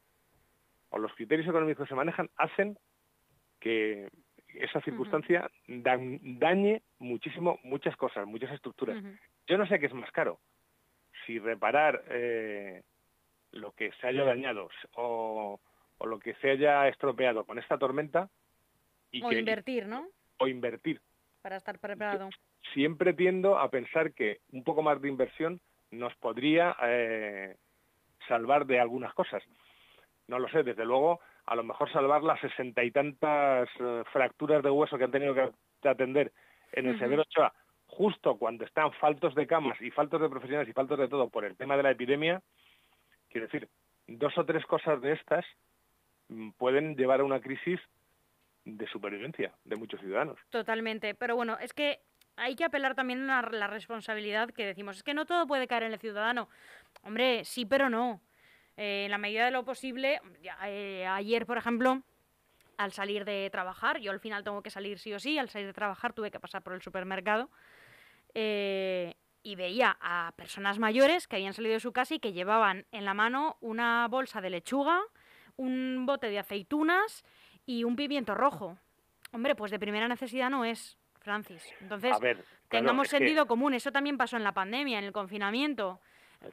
o 0.90 0.98
los 0.98 1.12
criterios 1.14 1.48
económicos 1.48 1.84
que 1.84 1.90
se 1.90 1.94
manejan 1.94 2.30
hacen 2.36 2.78
que 3.64 4.10
esa 4.48 4.82
circunstancia 4.82 5.50
dañe 5.66 6.82
muchísimo 6.98 7.58
muchas 7.62 7.96
cosas, 7.96 8.26
muchas 8.26 8.52
estructuras. 8.52 9.02
Yo 9.46 9.56
no 9.56 9.66
sé 9.66 9.80
qué 9.80 9.86
es 9.86 9.94
más 9.94 10.10
caro, 10.12 10.38
si 11.24 11.38
reparar 11.38 12.04
eh, 12.10 12.82
lo 13.52 13.72
que 13.72 13.90
se 13.92 14.06
haya 14.06 14.22
dañado 14.22 14.68
o, 14.96 15.58
o 15.96 16.06
lo 16.06 16.18
que 16.18 16.34
se 16.34 16.50
haya 16.50 16.86
estropeado 16.88 17.46
con 17.46 17.58
esta 17.58 17.78
tormenta. 17.78 18.28
Y 19.10 19.22
o 19.22 19.32
invertir, 19.32 19.86
¿no? 19.86 20.08
O 20.36 20.46
invertir. 20.46 21.00
Para 21.40 21.56
estar 21.56 21.78
preparado. 21.78 22.28
Siempre 22.74 23.14
tiendo 23.14 23.58
a 23.58 23.70
pensar 23.70 24.12
que 24.12 24.40
un 24.52 24.62
poco 24.62 24.82
más 24.82 25.00
de 25.00 25.08
inversión 25.08 25.58
nos 25.90 26.14
podría 26.16 26.76
eh, 26.82 27.56
salvar 28.28 28.66
de 28.66 28.78
algunas 28.78 29.14
cosas. 29.14 29.42
No 30.28 30.38
lo 30.38 30.48
sé, 30.50 30.62
desde 30.62 30.84
luego, 30.84 31.20
a 31.46 31.54
lo 31.54 31.62
mejor 31.62 31.92
salvar 31.92 32.22
las 32.22 32.40
sesenta 32.40 32.82
y 32.82 32.90
tantas 32.90 33.68
eh, 33.80 34.02
fracturas 34.12 34.62
de 34.62 34.70
hueso 34.70 34.96
que 34.96 35.04
han 35.04 35.10
tenido 35.10 35.34
que 35.34 35.88
atender 35.88 36.32
en 36.72 36.86
el 36.86 36.98
Severo 36.98 37.22
Ochoa, 37.22 37.52
justo 37.86 38.36
cuando 38.36 38.64
están 38.64 38.92
faltos 38.94 39.34
de 39.34 39.46
camas 39.46 39.80
y 39.80 39.90
faltos 39.90 40.20
de 40.20 40.28
profesionales 40.28 40.68
y 40.68 40.72
faltos 40.72 40.98
de 40.98 41.08
todo 41.08 41.28
por 41.28 41.44
el 41.44 41.56
tema 41.56 41.76
de 41.76 41.82
la 41.82 41.90
epidemia, 41.92 42.42
quiero 43.28 43.46
decir, 43.46 43.68
dos 44.06 44.36
o 44.36 44.44
tres 44.44 44.64
cosas 44.66 45.00
de 45.00 45.12
estas 45.12 45.44
mm, 46.28 46.50
pueden 46.52 46.96
llevar 46.96 47.20
a 47.20 47.24
una 47.24 47.40
crisis 47.40 47.80
de 48.64 48.86
supervivencia 48.88 49.52
de 49.64 49.76
muchos 49.76 50.00
ciudadanos. 50.00 50.38
Totalmente, 50.50 51.14
pero 51.14 51.36
bueno, 51.36 51.58
es 51.60 51.72
que 51.72 52.00
hay 52.36 52.56
que 52.56 52.64
apelar 52.64 52.94
también 52.94 53.30
a 53.30 53.42
la 53.42 53.66
responsabilidad 53.66 54.50
que 54.50 54.66
decimos. 54.66 54.96
Es 54.96 55.02
que 55.02 55.14
no 55.14 55.26
todo 55.26 55.46
puede 55.46 55.66
caer 55.66 55.84
en 55.84 55.92
el 55.92 55.98
ciudadano. 55.98 56.48
Hombre, 57.02 57.44
sí, 57.44 57.66
pero 57.66 57.90
no. 57.90 58.20
Eh, 58.76 59.04
en 59.04 59.10
la 59.10 59.18
medida 59.18 59.44
de 59.44 59.50
lo 59.50 59.64
posible, 59.64 60.20
eh, 60.64 61.06
ayer, 61.06 61.46
por 61.46 61.58
ejemplo, 61.58 62.02
al 62.76 62.92
salir 62.92 63.24
de 63.24 63.48
trabajar, 63.50 63.98
yo 64.00 64.10
al 64.10 64.20
final 64.20 64.42
tengo 64.42 64.62
que 64.62 64.70
salir 64.70 64.98
sí 64.98 65.12
o 65.12 65.20
sí, 65.20 65.38
al 65.38 65.48
salir 65.48 65.68
de 65.68 65.72
trabajar 65.72 66.12
tuve 66.12 66.30
que 66.30 66.40
pasar 66.40 66.62
por 66.62 66.72
el 66.72 66.82
supermercado 66.82 67.50
eh, 68.34 69.14
y 69.44 69.54
veía 69.54 69.96
a 70.00 70.32
personas 70.36 70.78
mayores 70.78 71.28
que 71.28 71.36
habían 71.36 71.52
salido 71.52 71.74
de 71.74 71.80
su 71.80 71.92
casa 71.92 72.14
y 72.14 72.18
que 72.18 72.32
llevaban 72.32 72.86
en 72.90 73.04
la 73.04 73.14
mano 73.14 73.56
una 73.60 74.08
bolsa 74.08 74.40
de 74.40 74.50
lechuga, 74.50 75.00
un 75.56 76.04
bote 76.06 76.28
de 76.28 76.40
aceitunas 76.40 77.24
y 77.66 77.84
un 77.84 77.94
pimiento 77.94 78.34
rojo. 78.34 78.76
Hombre, 79.32 79.54
pues 79.54 79.70
de 79.70 79.78
primera 79.78 80.08
necesidad 80.08 80.50
no 80.50 80.64
es, 80.64 80.96
Francis. 81.20 81.64
Entonces, 81.80 82.16
tengamos 82.68 83.08
sentido 83.08 83.46
común. 83.46 83.74
Eso 83.74 83.92
también 83.92 84.16
pasó 84.16 84.36
en 84.36 84.44
la 84.44 84.52
pandemia, 84.52 84.98
en 84.98 85.04
el 85.04 85.12
confinamiento. 85.12 86.00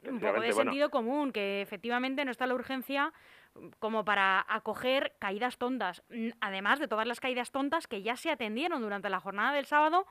Un 0.08 0.20
poco 0.20 0.40
de 0.40 0.52
sentido 0.52 0.90
común, 0.90 1.32
que 1.32 1.62
efectivamente 1.62 2.24
no 2.24 2.30
está 2.30 2.46
la 2.46 2.54
urgencia 2.54 3.12
como 3.78 4.04
para 4.04 4.44
acoger 4.48 5.12
caídas 5.18 5.58
tontas. 5.58 6.02
Además 6.40 6.78
de 6.78 6.88
todas 6.88 7.06
las 7.06 7.20
caídas 7.20 7.50
tontas 7.50 7.86
que 7.86 8.02
ya 8.02 8.16
se 8.16 8.30
atendieron 8.30 8.82
durante 8.82 9.10
la 9.10 9.20
jornada 9.20 9.52
del 9.52 9.66
sábado 9.66 10.06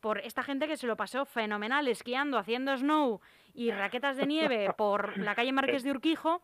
por 0.00 0.18
esta 0.18 0.42
gente 0.42 0.66
que 0.66 0.76
se 0.76 0.86
lo 0.86 0.96
pasó 0.96 1.24
fenomenal 1.24 1.88
esquiando, 1.88 2.38
haciendo 2.38 2.76
snow 2.76 3.20
y 3.54 3.70
raquetas 3.70 4.16
de 4.16 4.26
nieve 4.26 4.68
por 4.76 5.18
la 5.18 5.34
calle 5.34 5.52
Márquez 5.52 5.82
de 5.82 5.90
Urquijo. 5.90 6.42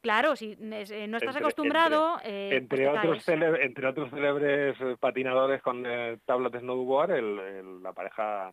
Claro, 0.00 0.36
si 0.36 0.56
eh, 0.60 1.06
no 1.08 1.16
estás 1.16 1.36
acostumbrado... 1.36 2.18
Entre, 2.22 2.56
eh, 2.56 2.60
pues 2.68 2.88
otros 2.88 3.28
entre 3.60 3.86
otros 3.86 4.10
célebres 4.10 4.76
eh, 4.78 4.96
patinadores 5.00 5.62
con 5.62 5.82
tablas 6.26 6.52
de 6.52 6.60
snowboard, 6.60 7.82
la 7.82 7.92
pareja 7.94 8.52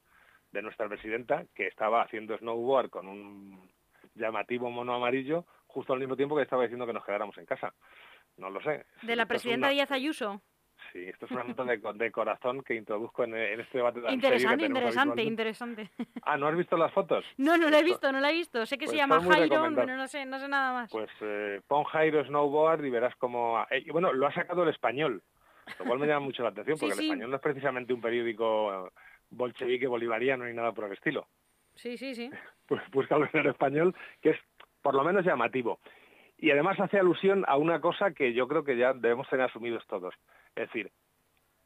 de 0.51 0.62
nuestra 0.62 0.88
presidenta, 0.88 1.46
que 1.55 1.67
estaba 1.67 2.01
haciendo 2.01 2.38
snowboard 2.38 2.89
con 2.89 3.08
un 3.08 3.70
llamativo 4.15 4.70
mono 4.70 4.93
amarillo, 4.93 5.46
justo 5.67 5.93
al 5.93 6.00
mismo 6.00 6.15
tiempo 6.15 6.36
que 6.36 6.43
estaba 6.43 6.63
diciendo 6.63 6.86
que 6.86 6.93
nos 6.93 7.05
quedáramos 7.05 7.38
en 7.38 7.46
casa. 7.46 7.74
No 8.38 8.50
lo 8.50 8.62
sé. 8.62 8.86
¿De 9.03 9.15
la 9.15 9.25
presidenta 9.25 9.70
Díaz 9.70 9.91
Ayuso? 9.91 10.41
Sí, 10.91 11.00
esto 11.08 11.25
es 11.25 11.31
una 11.31 11.43
nota 11.43 11.63
de, 11.63 12.12
corazón 12.12 12.63
que 12.63 12.75
introduzco 12.75 13.24
en, 13.24 13.36
este 13.36 13.77
debate 13.77 14.01
tan 14.01 14.13
Interesante, 14.13 14.65
interesante, 14.65 15.24
interesante. 15.24 15.91
Ah, 16.24 16.38
¿no 16.38 16.48
has 16.48 16.55
visto 16.58 16.75
las 16.75 16.91
fotos? 16.91 17.24
No, 17.38 17.55
no 17.55 17.70
la 17.70 17.79
he 17.79 17.84
visto, 17.84 18.12
no 18.12 18.20
la 18.20 18.31
he 18.31 18.34
visto. 18.34 18.65
Sé 18.65 18.77
que 18.77 18.88
se 18.88 18.93
pues 18.93 18.98
llama 18.98 19.22
Jairo, 19.22 19.70
pero 19.75 19.96
no 19.96 20.08
sé, 20.08 20.25
no 20.25 20.39
sé 20.39 20.48
nada 20.48 20.74
más. 20.74 20.91
Pues 20.91 21.10
eh, 21.22 21.62
pon 21.67 21.84
Jairo 21.86 22.25
Snowboard 22.25 22.84
y 22.84 22.89
verás 22.89 23.15
cómo... 23.17 23.65
Eh, 23.70 23.86
bueno, 23.91 24.12
lo 24.12 24.27
ha 24.27 24.34
sacado 24.34 24.63
el 24.63 24.70
español, 24.70 25.24
lo 25.79 25.86
cual 25.86 26.00
me 26.00 26.08
llama 26.08 26.25
mucho 26.25 26.43
la 26.43 26.50
atención, 26.50 26.77
porque 26.79 26.96
el 26.96 27.05
español 27.05 27.29
no 27.29 27.36
es 27.36 27.41
precisamente 27.41 27.93
un 27.93 28.01
periódico 28.01 28.91
bolchevique 29.31 29.88
bolivariano 29.88 30.45
ni 30.45 30.53
nada 30.53 30.71
por 30.71 30.85
el 30.85 30.93
estilo. 30.93 31.27
Sí, 31.75 31.97
sí, 31.97 32.13
sí. 32.15 32.29
Pues 32.67 32.81
búscalo 32.91 33.27
en 33.33 33.39
el 33.41 33.47
español, 33.47 33.93
que 34.21 34.29
es 34.29 34.38
por 34.81 34.95
lo 34.95 35.03
menos 35.03 35.25
llamativo. 35.25 35.79
Y 36.38 36.51
además 36.51 36.79
hace 36.79 36.97
alusión 36.97 37.43
a 37.47 37.57
una 37.57 37.81
cosa 37.81 38.11
que 38.11 38.33
yo 38.33 38.47
creo 38.47 38.63
que 38.63 38.77
ya 38.77 38.93
debemos 38.93 39.27
tener 39.27 39.45
asumidos 39.45 39.85
todos. 39.88 40.15
Es 40.55 40.67
decir, 40.67 40.89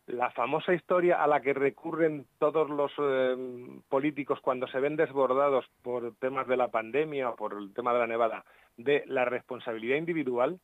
la 0.07 0.31
famosa 0.31 0.73
historia 0.73 1.23
a 1.23 1.27
la 1.27 1.41
que 1.41 1.53
recurren 1.53 2.27
todos 2.39 2.69
los 2.69 2.91
eh, 2.97 3.79
políticos 3.87 4.39
cuando 4.41 4.67
se 4.67 4.79
ven 4.79 4.95
desbordados 4.95 5.65
por 5.81 6.15
temas 6.15 6.47
de 6.47 6.57
la 6.57 6.69
pandemia 6.69 7.29
o 7.29 7.35
por 7.35 7.53
el 7.53 7.73
tema 7.73 7.93
de 7.93 7.99
la 7.99 8.07
nevada, 8.07 8.45
de 8.77 9.03
la 9.07 9.25
responsabilidad 9.25 9.97
individual, 9.97 10.59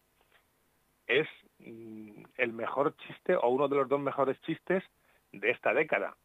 es 1.07 1.27
mm, 1.59 2.23
el 2.37 2.53
mejor 2.53 2.95
chiste 2.97 3.35
o 3.35 3.49
uno 3.49 3.67
de 3.67 3.77
los 3.77 3.89
dos 3.89 3.99
mejores 3.99 4.39
chistes 4.41 4.83
de 5.31 5.51
esta 5.51 5.73
década. 5.73 6.15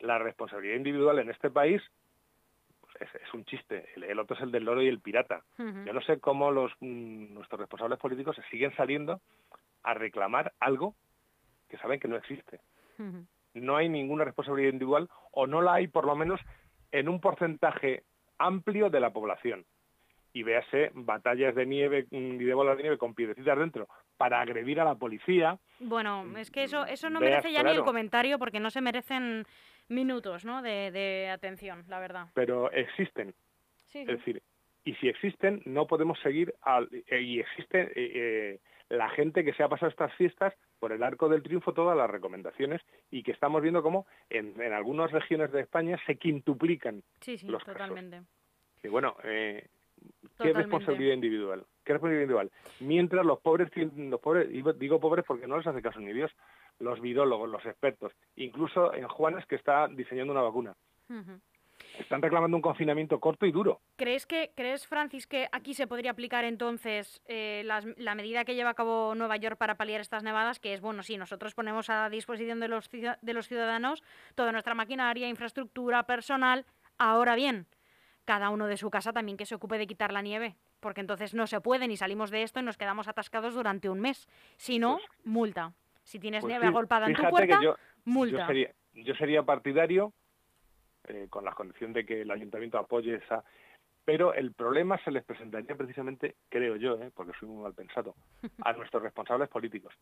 La 0.00 0.18
responsabilidad 0.18 0.76
individual 0.76 1.18
en 1.18 1.30
este 1.30 1.50
país 1.50 1.82
es, 3.00 3.34
un 3.34 3.44
chiste. 3.44 3.88
El, 3.96 4.18
otro 4.18 4.36
es 4.36 4.42
el 4.42 4.52
del 4.52 4.64
loro 4.64 4.82
y 4.82 4.88
el 4.88 5.00
pirata. 5.00 5.42
Yo 5.58 5.92
no 5.92 6.00
sé 6.02 6.20
cómo 6.20 6.50
los 6.50 6.72
mm, 6.80 7.34
nuestros 7.34 7.60
responsables 7.60 7.98
políticos 7.98 8.36
se 8.36 8.42
siguen 8.50 8.74
saliendo 8.76 9.20
a 9.82 9.94
reclamar 9.94 10.52
algo 10.60 10.94
que 11.68 11.78
saben 11.78 11.98
que 11.98 12.08
no 12.08 12.16
existe. 12.16 12.60
No 13.54 13.76
hay 13.76 13.88
ninguna 13.88 14.24
responsabilidad 14.24 14.72
individual 14.72 15.08
o 15.32 15.46
no 15.46 15.60
la 15.60 15.74
hay 15.74 15.88
por 15.88 16.06
lo 16.06 16.14
menos 16.14 16.40
en 16.92 17.08
un 17.08 17.20
porcentaje 17.20 18.04
amplio 18.38 18.90
de 18.90 19.00
la 19.00 19.12
población. 19.12 19.64
Y 20.34 20.44
véase 20.44 20.90
batallas 20.94 21.54
de 21.54 21.66
nieve 21.66 22.06
mm, 22.10 22.40
y 22.40 22.44
de 22.44 22.54
bolas 22.54 22.76
de 22.76 22.84
nieve 22.84 22.98
con 22.98 23.14
piedecitas 23.14 23.58
dentro 23.58 23.88
para 24.22 24.40
agredir 24.40 24.78
a 24.78 24.84
la 24.84 24.94
policía. 24.94 25.58
Bueno, 25.80 26.24
es 26.38 26.52
que 26.52 26.62
eso, 26.62 26.86
eso 26.86 27.10
no 27.10 27.18
merece 27.18 27.50
ya 27.50 27.64
ni 27.64 27.72
el 27.72 27.82
comentario 27.82 28.38
porque 28.38 28.60
no 28.60 28.70
se 28.70 28.80
merecen 28.80 29.44
minutos 29.88 30.44
¿no? 30.44 30.62
de, 30.62 31.28
atención, 31.28 31.82
la 31.88 31.98
verdad. 31.98 32.28
Pero 32.32 32.70
existen. 32.70 33.34
Es 33.92 34.06
decir, 34.06 34.40
y 34.84 34.94
si 34.94 35.08
existen, 35.08 35.60
no 35.64 35.88
podemos 35.88 36.20
seguir, 36.20 36.54
al, 36.62 36.88
eh, 37.08 37.20
y 37.20 37.40
existe 37.40 37.80
eh, 37.80 37.90
eh, 37.96 38.60
la 38.90 39.10
gente 39.10 39.42
que 39.42 39.54
se 39.54 39.64
ha 39.64 39.68
pasado 39.68 39.90
estas 39.90 40.14
fiestas 40.14 40.54
por 40.78 40.92
el 40.92 41.02
arco 41.02 41.28
del 41.28 41.42
triunfo 41.42 41.72
todas 41.72 41.96
las 41.96 42.08
recomendaciones 42.08 42.80
y 43.10 43.24
que 43.24 43.32
estamos 43.32 43.60
viendo 43.60 43.82
cómo 43.82 44.06
en, 44.30 44.54
algunas 44.72 45.10
regiones 45.10 45.50
de 45.50 45.62
España 45.62 45.98
se 46.06 46.14
quintuplican 46.14 47.02
sí, 47.20 47.38
sí, 47.38 47.48
totalmente. 47.48 48.22
Y 48.84 48.88
bueno, 48.88 49.16
¿qué 50.38 50.52
responsabilidad 50.52 51.14
individual? 51.14 51.64
¿Qué 51.84 51.92
responsabilidad 51.92 52.22
individual? 52.22 52.50
Mientras 52.80 53.24
los 53.24 53.40
pobres, 53.40 53.70
los 53.96 54.20
pobres, 54.20 54.48
digo 54.78 55.00
pobres 55.00 55.24
porque 55.26 55.46
no 55.46 55.58
les 55.58 55.66
hace 55.66 55.82
caso 55.82 56.00
ni 56.00 56.12
Dios, 56.12 56.30
los 56.78 57.00
virólogos, 57.00 57.48
los 57.48 57.64
expertos, 57.66 58.12
incluso 58.36 58.92
en 58.94 59.06
Juanes 59.08 59.46
que 59.46 59.56
está 59.56 59.88
diseñando 59.88 60.32
una 60.32 60.42
vacuna. 60.42 60.74
Están 61.98 62.22
reclamando 62.22 62.56
un 62.56 62.62
confinamiento 62.62 63.20
corto 63.20 63.44
y 63.44 63.52
duro. 63.52 63.80
¿Crees 63.96 64.26
que, 64.26 64.52
crees, 64.56 64.86
Francis, 64.86 65.26
que 65.26 65.48
aquí 65.52 65.74
se 65.74 65.86
podría 65.86 66.12
aplicar 66.12 66.44
entonces 66.44 67.20
eh, 67.26 67.62
la, 67.64 68.14
medida 68.14 68.44
que 68.44 68.54
lleva 68.54 68.70
a 68.70 68.74
cabo 68.74 69.14
Nueva 69.14 69.36
York 69.36 69.56
para 69.58 69.74
paliar 69.74 70.00
estas 70.00 70.22
nevadas, 70.22 70.58
que 70.58 70.72
es, 70.72 70.80
bueno, 70.80 71.02
sí, 71.02 71.18
nosotros 71.18 71.54
ponemos 71.54 71.90
a 71.90 72.08
disposición 72.08 72.60
de 72.60 72.68
los, 72.68 72.90
de 72.90 73.32
los 73.34 73.46
ciudadanos 73.46 74.02
toda 74.34 74.52
nuestra 74.52 74.74
maquinaria, 74.74 75.28
infraestructura, 75.28 76.04
personal. 76.04 76.64
Ahora 76.98 77.34
bien, 77.34 77.66
cada 78.24 78.50
uno 78.50 78.66
de 78.66 78.76
su 78.76 78.90
casa 78.90 79.12
también 79.12 79.36
que 79.36 79.46
se 79.46 79.54
ocupe 79.54 79.78
de 79.78 79.86
quitar 79.86 80.12
la 80.12 80.22
nieve, 80.22 80.56
porque 80.80 81.00
entonces 81.00 81.34
no 81.34 81.46
se 81.46 81.60
puede 81.60 81.88
ni 81.88 81.96
salimos 81.96 82.30
de 82.30 82.42
esto 82.42 82.60
y 82.60 82.62
nos 82.62 82.76
quedamos 82.76 83.08
atascados 83.08 83.54
durante 83.54 83.88
un 83.88 84.00
mes. 84.00 84.28
Si 84.56 84.78
no, 84.78 84.96
pues 84.96 85.08
multa. 85.24 85.72
Si 86.04 86.18
tienes 86.18 86.40
pues 86.40 86.50
nieve 86.50 86.66
agolpada 86.66 87.06
en 87.06 87.14
tu 87.14 87.22
puerta, 87.28 87.60
multa. 88.04 88.48
Yo 88.94 89.14
sería, 89.14 89.42
partidario, 89.42 90.12
eh, 91.04 91.26
con 91.30 91.44
la 91.44 91.52
condición 91.52 91.92
de 91.92 92.04
que 92.04 92.22
el 92.22 92.30
ayuntamiento 92.30 92.78
apoye 92.78 93.16
esa... 93.16 93.42
Pero 94.04 94.34
el 94.34 94.52
problema 94.52 94.98
se 95.04 95.12
les 95.12 95.24
presentaría 95.24 95.76
precisamente, 95.76 96.34
creo 96.48 96.74
yo, 96.74 97.00
eh, 97.00 97.12
porque 97.14 97.32
soy 97.38 97.48
muy 97.48 97.62
mal 97.62 97.72
pensado, 97.72 98.16
a 98.62 98.72
nuestros 98.72 99.02
responsables 99.02 99.48
políticos. 99.48 99.94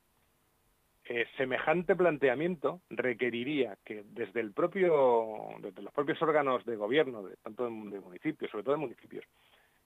Eh, 1.12 1.26
semejante 1.36 1.96
planteamiento 1.96 2.82
requeriría 2.88 3.76
que 3.84 4.04
desde 4.12 4.38
el 4.38 4.52
propio, 4.52 5.48
desde 5.58 5.82
los 5.82 5.92
propios 5.92 6.22
órganos 6.22 6.64
de 6.64 6.76
gobierno, 6.76 7.24
de, 7.24 7.34
tanto 7.42 7.64
de, 7.64 7.70
municipios, 7.70 8.48
sobre 8.48 8.62
todo 8.62 8.76
de 8.76 8.82
municipios, 8.82 9.24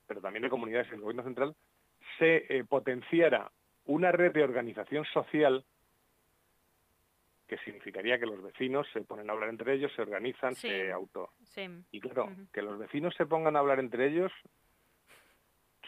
pero 0.06 0.20
también 0.20 0.42
de 0.42 0.50
comunidades 0.50 0.86
y 0.90 0.96
el 0.96 1.00
gobierno 1.00 1.22
central, 1.22 1.56
se 2.18 2.62
potenciara 2.68 3.50
una 3.86 4.12
red 4.12 4.34
de 4.34 4.44
organización 4.44 5.06
social 5.14 5.64
que 7.48 7.56
significaría 7.64 8.18
que 8.18 8.26
los 8.26 8.42
vecinos 8.42 8.86
se 8.92 9.00
ponen 9.00 9.30
a 9.30 9.32
hablar 9.32 9.48
entre 9.48 9.72
ellos, 9.72 9.92
se 9.96 10.02
organizan, 10.02 10.54
se 10.54 10.92
auto. 10.92 11.30
Y 11.90 12.00
claro, 12.00 12.28
que 12.52 12.60
los 12.60 12.78
vecinos 12.78 13.14
se 13.16 13.24
pongan 13.24 13.56
a 13.56 13.60
hablar 13.60 13.78
entre 13.78 14.08
ellos 14.08 14.30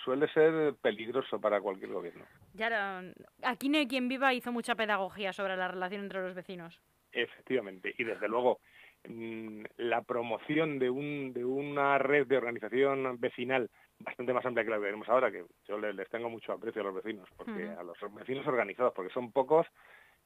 suele 0.07 0.29
ser 0.29 0.75
peligroso 0.81 1.41
para 1.41 1.61
cualquier 1.61 1.91
gobierno. 1.91 2.25
Ya, 2.55 3.03
aquí 3.43 3.69
no 3.69 3.79
hay 3.79 3.89
quien 3.89 4.09
viva 4.09 4.33
hizo 4.33 4.53
mucha 4.53 4.77
pedagogía 4.77 5.33
sobre 5.33 5.57
la 5.57 5.67
relación 5.67 6.03
entre 6.05 6.23
los 6.23 6.33
vecinos. 6.33 6.81
Efectivamente, 7.11 7.93
y 7.99 8.05
desde 8.05 8.29
luego 8.29 8.61
mm, 9.09 9.65
la 9.79 10.03
promoción 10.03 10.79
de, 10.79 10.91
un, 10.91 11.33
de 11.33 11.45
una 11.45 11.99
red 11.99 12.29
de 12.29 12.37
organización 12.37 13.19
vecinal 13.19 13.69
bastante 13.99 14.33
más 14.33 14.47
amplia 14.47 14.65
que 14.65 14.71
la 14.71 14.77
que 14.77 14.85
tenemos 14.85 15.09
ahora, 15.09 15.33
que 15.33 15.45
yo 15.67 15.79
les, 15.79 16.09
tengo 16.09 16.31
mucho 16.31 16.53
aprecio 16.53 16.83
a 16.83 16.85
los 16.85 16.95
vecinos, 16.95 17.29
porque 17.37 17.69
a 17.69 17.83
los 17.83 17.97
vecinos 18.15 18.47
organizados, 18.47 18.93
porque 18.95 19.13
son 19.13 19.33
pocos 19.33 19.67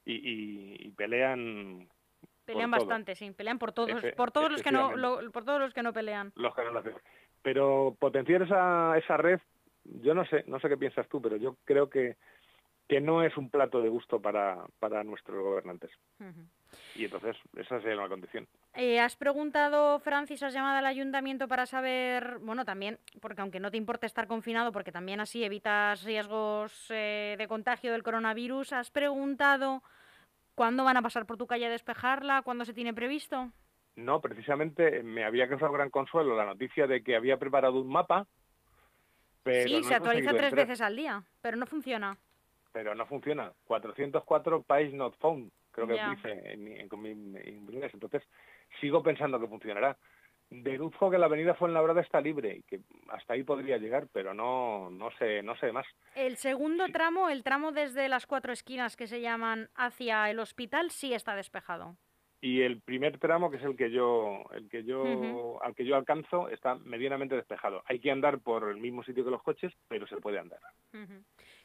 y, 0.04 0.90
pelean 0.90 1.88
pelean 2.44 2.70
bastante, 2.70 3.14
sí, 3.14 3.30
pelean 3.30 3.58
por 3.58 3.72
todos, 3.72 4.02
por 4.16 4.30
todos 4.30 4.50
los 4.50 4.62
que 4.62 4.72
no, 4.72 4.92
por 5.32 5.44
todos 5.44 5.60
los 5.60 5.72
que 5.72 5.82
no 5.82 5.92
pelean. 5.94 6.32
Los 6.34 6.54
que 6.54 6.64
no 6.64 6.72
lo 6.72 6.80
hacen. 6.80 6.94
Pero 7.42 7.96
potenciar 7.98 8.42
esa, 8.42 8.98
esa 8.98 9.16
red, 9.16 9.40
yo 9.84 10.14
no 10.14 10.24
sé, 10.26 10.44
no 10.46 10.60
sé 10.60 10.68
qué 10.68 10.76
piensas 10.76 11.08
tú, 11.08 11.20
pero 11.20 11.36
yo 11.36 11.56
creo 11.64 11.88
que 11.88 12.16
que 12.90 13.00
no 13.00 13.22
es 13.22 13.36
un 13.36 13.50
plato 13.50 13.80
de 13.80 13.88
gusto 13.88 14.20
para, 14.20 14.64
para 14.80 15.04
nuestros 15.04 15.40
gobernantes. 15.40 15.92
Y 16.96 17.04
entonces, 17.04 17.36
esa 17.56 17.80
sería 17.80 17.96
una 17.96 18.08
condición. 18.08 18.48
Eh, 18.74 18.98
¿Has 18.98 19.14
preguntado, 19.14 20.00
Francis, 20.00 20.42
has 20.42 20.52
llamado 20.52 20.78
al 20.78 20.86
ayuntamiento 20.86 21.46
para 21.46 21.66
saber, 21.66 22.38
bueno, 22.40 22.64
también, 22.64 22.98
porque 23.20 23.42
aunque 23.42 23.60
no 23.60 23.70
te 23.70 23.76
importe 23.76 24.06
estar 24.06 24.26
confinado, 24.26 24.72
porque 24.72 24.90
también 24.90 25.20
así 25.20 25.44
evitas 25.44 26.02
riesgos 26.02 26.88
eh, 26.90 27.36
de 27.38 27.46
contagio 27.46 27.92
del 27.92 28.02
coronavirus, 28.02 28.72
¿has 28.72 28.90
preguntado 28.90 29.84
cuándo 30.56 30.82
van 30.82 30.96
a 30.96 31.02
pasar 31.02 31.26
por 31.26 31.36
tu 31.36 31.46
calle 31.46 31.66
a 31.66 31.70
despejarla? 31.70 32.42
¿Cuándo 32.42 32.64
se 32.64 32.74
tiene 32.74 32.92
previsto? 32.92 33.52
No, 33.94 34.20
precisamente 34.20 35.04
me 35.04 35.22
había 35.24 35.48
causado 35.48 35.70
gran 35.70 35.90
consuelo 35.90 36.36
la 36.36 36.44
noticia 36.44 36.88
de 36.88 37.04
que 37.04 37.14
había 37.14 37.36
preparado 37.36 37.80
un 37.80 37.88
mapa. 37.88 38.26
Pero 39.42 39.68
sí, 39.68 39.84
se 39.84 39.94
actualiza 39.94 40.32
tres 40.32 40.52
veces 40.52 40.80
al 40.80 40.96
día, 40.96 41.22
pero 41.40 41.56
no 41.56 41.66
funciona 41.66 42.18
pero 42.72 42.94
no 42.94 43.06
funciona. 43.06 43.52
404 43.64 44.62
page 44.62 44.92
not 44.92 45.16
found, 45.18 45.50
creo 45.70 45.86
que 45.86 45.94
dice 45.94 46.52
en, 46.52 46.68
inglés. 46.68 47.92
Entonces, 47.94 48.22
sigo 48.80 49.02
pensando 49.02 49.40
que 49.40 49.48
funcionará. 49.48 49.96
Deduzco 50.50 51.10
que 51.10 51.18
la 51.18 51.26
avenida 51.26 51.54
Fuenlabrada 51.54 52.00
está 52.00 52.20
libre 52.20 52.56
y 52.56 52.62
que 52.62 52.80
hasta 53.08 53.34
ahí 53.34 53.44
podría 53.44 53.78
llegar, 53.78 54.08
pero 54.12 54.34
no, 54.34 54.90
no 54.90 55.10
sé, 55.12 55.44
no 55.44 55.56
sé 55.56 55.70
más. 55.70 55.86
El 56.16 56.38
segundo 56.38 56.88
tramo, 56.88 57.28
el 57.28 57.44
tramo 57.44 57.70
desde 57.70 58.08
las 58.08 58.26
cuatro 58.26 58.52
esquinas 58.52 58.96
que 58.96 59.06
se 59.06 59.20
llaman 59.20 59.70
hacia 59.76 60.28
el 60.28 60.40
hospital, 60.40 60.90
sí 60.90 61.14
está 61.14 61.36
despejado. 61.36 61.96
Y 62.42 62.62
el 62.62 62.80
primer 62.80 63.18
tramo, 63.18 63.50
que 63.50 63.58
es 63.58 63.62
el 63.64 63.76
que 63.76 63.90
yo, 63.90 64.44
el 64.54 64.68
que 64.70 64.82
yo, 64.82 65.62
al 65.62 65.74
que 65.74 65.84
yo 65.84 65.94
alcanzo, 65.94 66.48
está 66.48 66.74
medianamente 66.76 67.36
despejado. 67.36 67.82
Hay 67.84 67.98
que 67.98 68.10
andar 68.10 68.38
por 68.38 68.70
el 68.70 68.78
mismo 68.78 69.02
sitio 69.02 69.24
que 69.24 69.30
los 69.30 69.42
coches, 69.42 69.72
pero 69.88 70.06
se 70.06 70.16
puede 70.16 70.38
andar. 70.38 70.60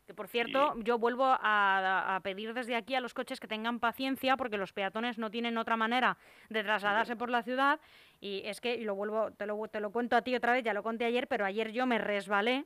Que 0.05 0.13
por 0.13 0.27
cierto, 0.27 0.75
yo 0.83 0.99
vuelvo 0.99 1.25
a, 1.25 2.19
pedir 2.23 2.53
desde 2.53 2.75
aquí 2.75 2.93
a 2.93 2.99
los 2.99 3.13
coches 3.13 3.39
que 3.39 3.47
tengan 3.47 3.79
paciencia 3.79 4.35
porque 4.35 4.57
los 4.57 4.73
peatones 4.73 5.17
no 5.17 5.31
tienen 5.31 5.57
otra 5.57 5.77
manera 5.77 6.17
de 6.49 6.63
trasladarse 6.63 7.15
por 7.15 7.29
la 7.29 7.41
ciudad 7.41 7.79
y 8.19 8.41
es 8.45 8.59
que, 8.59 8.75
y 8.75 8.83
lo 8.83 8.95
vuelvo, 8.95 9.31
te 9.31 9.45
lo, 9.45 9.67
te 9.67 9.79
lo 9.79 9.91
cuento 9.91 10.15
a 10.15 10.21
ti 10.21 10.35
otra 10.35 10.53
vez, 10.53 10.63
ya 10.63 10.73
lo 10.73 10.83
conté 10.83 11.05
ayer, 11.05 11.27
pero 11.27 11.45
ayer 11.45 11.71
yo 11.71 11.85
me 11.85 11.97
resbalé 11.97 12.65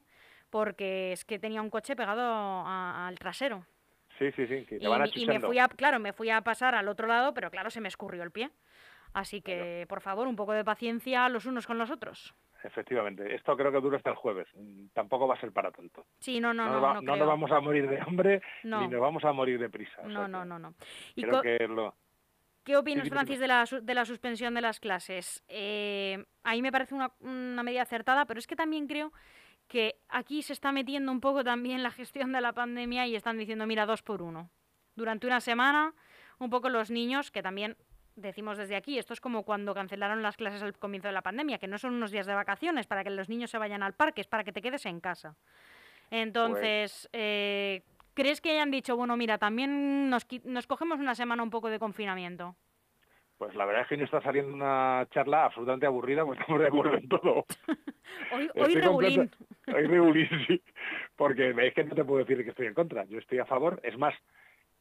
porque 0.49 1.13
es 1.13 1.25
que 1.25 1.39
tenía 1.39 1.61
un 1.61 1.69
coche 1.69 1.95
pegado 1.95 2.65
al 2.65 3.17
trasero. 3.19 3.65
Sí, 4.19 4.31
sí, 4.33 4.45
sí, 4.47 4.65
y, 4.79 4.85
van 4.85 5.09
y 5.15 5.25
me 5.25 5.39
fui 5.39 5.57
a, 5.57 5.67
claro, 5.69 5.99
me 5.99 6.13
fui 6.13 6.29
a 6.29 6.41
pasar 6.41 6.75
al 6.75 6.87
otro 6.89 7.07
lado, 7.07 7.33
pero 7.33 7.49
claro, 7.49 7.69
se 7.69 7.81
me 7.81 7.87
escurrió 7.87 8.21
el 8.21 8.31
pie. 8.31 8.51
Así 9.13 9.41
que, 9.41 9.85
por 9.89 10.01
favor, 10.01 10.27
un 10.27 10.35
poco 10.35 10.53
de 10.53 10.63
paciencia 10.63 11.27
los 11.29 11.45
unos 11.45 11.65
con 11.65 11.77
los 11.79 11.89
otros 11.89 12.35
efectivamente. 12.63 13.35
Esto 13.35 13.55
creo 13.55 13.71
que 13.71 13.79
dura 13.79 13.97
hasta 13.97 14.09
el 14.09 14.15
jueves. 14.15 14.47
Tampoco 14.93 15.27
va 15.27 15.35
a 15.35 15.39
ser 15.39 15.51
para 15.51 15.71
tanto. 15.71 16.05
Sí, 16.19 16.39
no, 16.39 16.53
no, 16.53 16.65
no. 16.65 16.79
No, 16.79 17.01
no, 17.01 17.15
nos 17.15 17.27
vamos 17.27 17.51
a 17.51 17.59
morir 17.59 17.89
de 17.89 17.99
hambre 17.99 18.41
ni 18.63 18.87
nos 18.87 18.99
vamos 19.01 19.23
a 19.23 19.31
morir 19.33 19.59
de 19.59 19.69
prisa. 19.69 20.01
No, 20.03 20.27
no, 20.27 20.45
no, 20.45 20.59
no. 20.59 20.73
¿Qué 22.63 22.77
opinas, 22.77 23.09
Francis, 23.09 23.39
de 23.39 23.47
la, 23.47 23.65
de 23.81 23.93
la 23.93 24.05
suspensión 24.05 24.53
de 24.53 24.61
las 24.61 24.79
clases? 24.79 25.43
Eh, 25.47 26.23
ahí 26.43 26.61
me 26.61 26.71
parece 26.71 26.93
una, 26.93 27.11
una 27.21 27.63
medida 27.63 27.81
acertada, 27.81 28.25
pero 28.25 28.39
es 28.39 28.45
que 28.45 28.55
también 28.55 28.85
creo 28.85 29.11
que 29.69 29.95
aquí 30.09 30.41
se 30.41 30.51
está 30.51 30.73
metiendo 30.73 31.11
un 31.11 31.21
poco 31.21 31.43
también 31.43 31.83
la 31.83 31.91
gestión 31.91 32.33
de 32.33 32.41
la 32.41 32.51
pandemia 32.51 33.07
y 33.07 33.15
están 33.15 33.37
diciendo, 33.37 33.65
mira, 33.65 33.85
dos 33.85 34.01
por 34.01 34.21
uno. 34.21 34.49
Durante 34.95 35.27
una 35.27 35.39
semana, 35.39 35.93
un 36.39 36.49
poco 36.49 36.67
los 36.69 36.91
niños, 36.91 37.31
que 37.31 37.41
también 37.41 37.77
decimos 38.15 38.57
desde 38.57 38.75
aquí, 38.75 38.97
esto 38.97 39.13
es 39.13 39.21
como 39.21 39.43
cuando 39.43 39.73
cancelaron 39.73 40.21
las 40.23 40.35
clases 40.35 40.61
al 40.63 40.75
comienzo 40.77 41.07
de 41.07 41.13
la 41.13 41.21
pandemia, 41.21 41.59
que 41.59 41.67
no 41.67 41.77
son 41.77 41.93
unos 41.93 42.11
días 42.11 42.25
de 42.25 42.33
vacaciones 42.33 42.87
para 42.87 43.03
que 43.03 43.11
los 43.11 43.29
niños 43.29 43.51
se 43.51 43.59
vayan 43.59 43.83
al 43.83 43.93
parque, 43.93 44.21
es 44.21 44.27
para 44.27 44.43
que 44.43 44.51
te 44.51 44.61
quedes 44.61 44.85
en 44.87 44.99
casa. 44.99 45.37
Entonces, 46.09 46.91
pues 46.91 47.09
eh, 47.13 47.83
¿crees 48.15 48.41
que 48.41 48.51
hayan 48.51 48.71
dicho, 48.71 48.97
bueno, 48.97 49.15
mira, 49.15 49.37
también 49.37 50.09
nos, 50.09 50.25
nos 50.43 50.65
cogemos 50.65 50.99
una 50.99 51.13
semana 51.13 51.43
un 51.43 51.51
poco 51.51 51.69
de 51.69 51.77
confinamiento? 51.79 52.55
Pues 53.39 53.55
la 53.55 53.65
verdad 53.65 53.83
es 53.83 53.87
que 53.87 53.95
no 53.95 54.03
está 54.03 54.21
saliendo 54.21 54.53
una 54.53 55.07
charla 55.11 55.45
absolutamente 55.45 55.85
aburrida, 55.85 56.25
porque 56.25 56.41
estamos 56.41 56.61
de 56.61 56.67
acuerdo 56.67 56.97
en 56.97 57.07
todo. 57.07 57.45
hoy, 58.33 58.49
hoy 58.53 58.75
regulín. 58.75 59.31
Hoy 59.67 59.87
regulín, 59.87 60.27
sí. 60.45 60.61
Porque 61.15 61.55
es 61.57 61.73
que 61.73 61.85
no 61.85 61.95
te 61.95 62.03
puedo 62.03 62.25
decir 62.25 62.43
que 62.43 62.49
estoy 62.49 62.67
en 62.67 62.73
contra. 62.73 63.05
Yo 63.05 63.17
estoy 63.17 63.39
a 63.39 63.45
favor. 63.45 63.79
Es 63.81 63.97
más, 63.97 64.13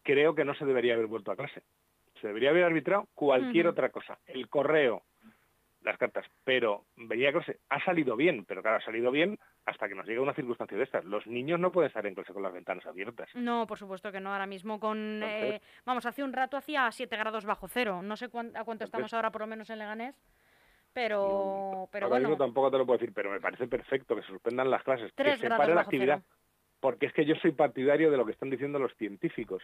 creo 0.03 0.35
que 0.35 0.44
no 0.44 0.57
se 0.57 0.64
debería 0.64 0.94
haber 0.94 1.07
vuelto 1.07 1.31
a 1.31 1.37
clase. 1.37 1.62
Se 2.21 2.27
debería 2.27 2.51
haber 2.51 2.64
arbitrado 2.64 3.07
cualquier 3.14 3.68
otra 3.68 3.90
cosa. 3.90 4.18
El 4.27 4.49
correo, 4.49 5.05
las 5.83 5.97
cartas. 5.97 6.27
Pero 6.42 6.85
veía 6.97 7.33
que 7.33 7.59
ha 7.68 7.85
salido 7.85 8.16
bien, 8.16 8.44
pero 8.44 8.61
claro, 8.61 8.79
ha 8.79 8.85
salido 8.85 9.12
bien 9.12 9.38
hasta 9.69 9.89
que 9.89 9.95
nos 9.95 10.07
llegue 10.07 10.21
una 10.21 10.35
circunstancia 10.35 10.77
de 10.77 10.85
estas. 10.85 11.05
Los 11.05 11.27
niños 11.27 11.61
no 11.61 11.71
pueden 11.71 11.89
estar 11.89 12.05
en 12.07 12.15
clase 12.15 12.33
con 12.33 12.43
las 12.43 12.53
ventanas 12.53 12.87
abiertas. 12.87 13.29
No, 13.35 13.67
por 13.67 13.79
supuesto 13.79 14.11
que 14.11 14.21
no. 14.21 14.33
Ahora 14.33 14.47
mismo 14.47 14.81
con... 14.81 15.23
Eh, 15.23 15.61
vamos, 15.85 16.07
hace 16.07 16.23
un 16.23 16.33
rato 16.33 16.57
hacía 16.57 16.91
7 16.91 17.17
grados 17.17 17.45
bajo 17.45 17.69
cero. 17.69 18.01
No 18.03 18.17
sé 18.17 18.27
a 18.55 18.65
cuánto 18.65 18.85
estamos 18.85 19.13
ahora 19.13 19.31
por 19.31 19.43
lo 19.43 19.47
menos 19.47 19.69
en 19.71 19.79
Leganés. 19.79 20.17
Pero, 20.95 21.89
pero 21.93 22.07
ahora 22.07 22.19
mismo 22.19 22.37
tampoco 22.37 22.71
te 22.71 22.79
lo 22.79 22.87
puedo 22.87 22.99
decir, 22.99 23.13
pero 23.15 23.31
me 23.31 23.41
parece 23.41 23.69
perfecto 23.69 24.17
que 24.17 24.23
se 24.23 24.29
suspendan 24.29 24.71
las 24.71 24.83
clases, 24.83 25.13
que 25.13 25.37
se 25.37 25.49
pare 25.49 25.75
la 25.75 25.83
actividad. 25.83 26.23
Porque 26.81 27.07
es 27.07 27.13
que 27.13 27.27
yo 27.27 27.35
soy 27.37 27.53
partidario 27.53 28.11
de 28.11 28.17
lo 28.17 28.25
que 28.25 28.33
están 28.33 28.51
diciendo 28.51 28.79
los 28.79 28.95
científicos. 28.97 29.63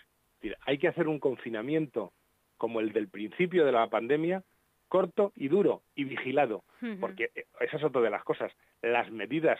hay 0.66 0.78
que 0.78 0.88
hacer 0.88 1.08
un 1.08 1.18
confinamiento 1.18 2.12
como 2.58 2.80
el 2.80 2.92
del 2.92 3.08
principio 3.08 3.64
de 3.64 3.72
la 3.72 3.88
pandemia, 3.88 4.42
corto 4.88 5.32
y 5.34 5.48
duro 5.48 5.82
y 5.94 6.04
vigilado, 6.04 6.62
porque 7.00 7.30
esa 7.60 7.76
es 7.78 7.84
otra 7.84 8.02
de 8.02 8.10
las 8.10 8.22
cosas. 8.22 8.52
Las 8.82 9.10
medidas 9.10 9.58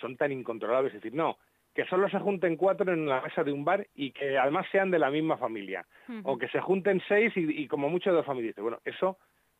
son 0.00 0.16
tan 0.16 0.32
incontrolables, 0.32 0.94
es 0.94 1.02
decir, 1.02 1.16
no, 1.16 1.38
que 1.74 1.84
solo 1.86 2.08
se 2.08 2.18
junten 2.18 2.56
cuatro 2.56 2.92
en 2.92 3.06
la 3.06 3.20
mesa 3.22 3.42
de 3.44 3.52
un 3.52 3.64
bar 3.64 3.86
y 3.94 4.12
que 4.12 4.38
además 4.38 4.66
sean 4.70 4.90
de 4.90 4.98
la 4.98 5.10
misma 5.10 5.36
familia, 5.36 5.86
o 6.24 6.36
que 6.36 6.48
se 6.48 6.60
junten 6.60 7.02
seis 7.08 7.32
y, 7.36 7.66
como 7.66 7.88
mucho 7.88 8.12
dos 8.12 8.26
familias. 8.26 8.56
Bueno, 8.56 8.80
eso 8.84 9.18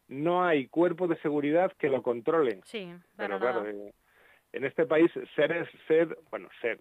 no 0.09 0.45
hay 0.45 0.67
cuerpo 0.67 1.09
de 1.09 1.17
seguridad 1.17 1.73
que 1.79 1.89
lo 1.89 2.03
controle. 2.03 2.61
Sí, 2.65 2.93
pero 3.17 3.39
claro, 3.39 3.67
eh, 3.67 3.95
en 4.53 4.65
este 4.65 4.85
país 4.85 5.11
ser 5.35 5.53
es 5.53 5.69
ser, 5.89 6.19
bueno, 6.31 6.49
ser, 6.61 6.81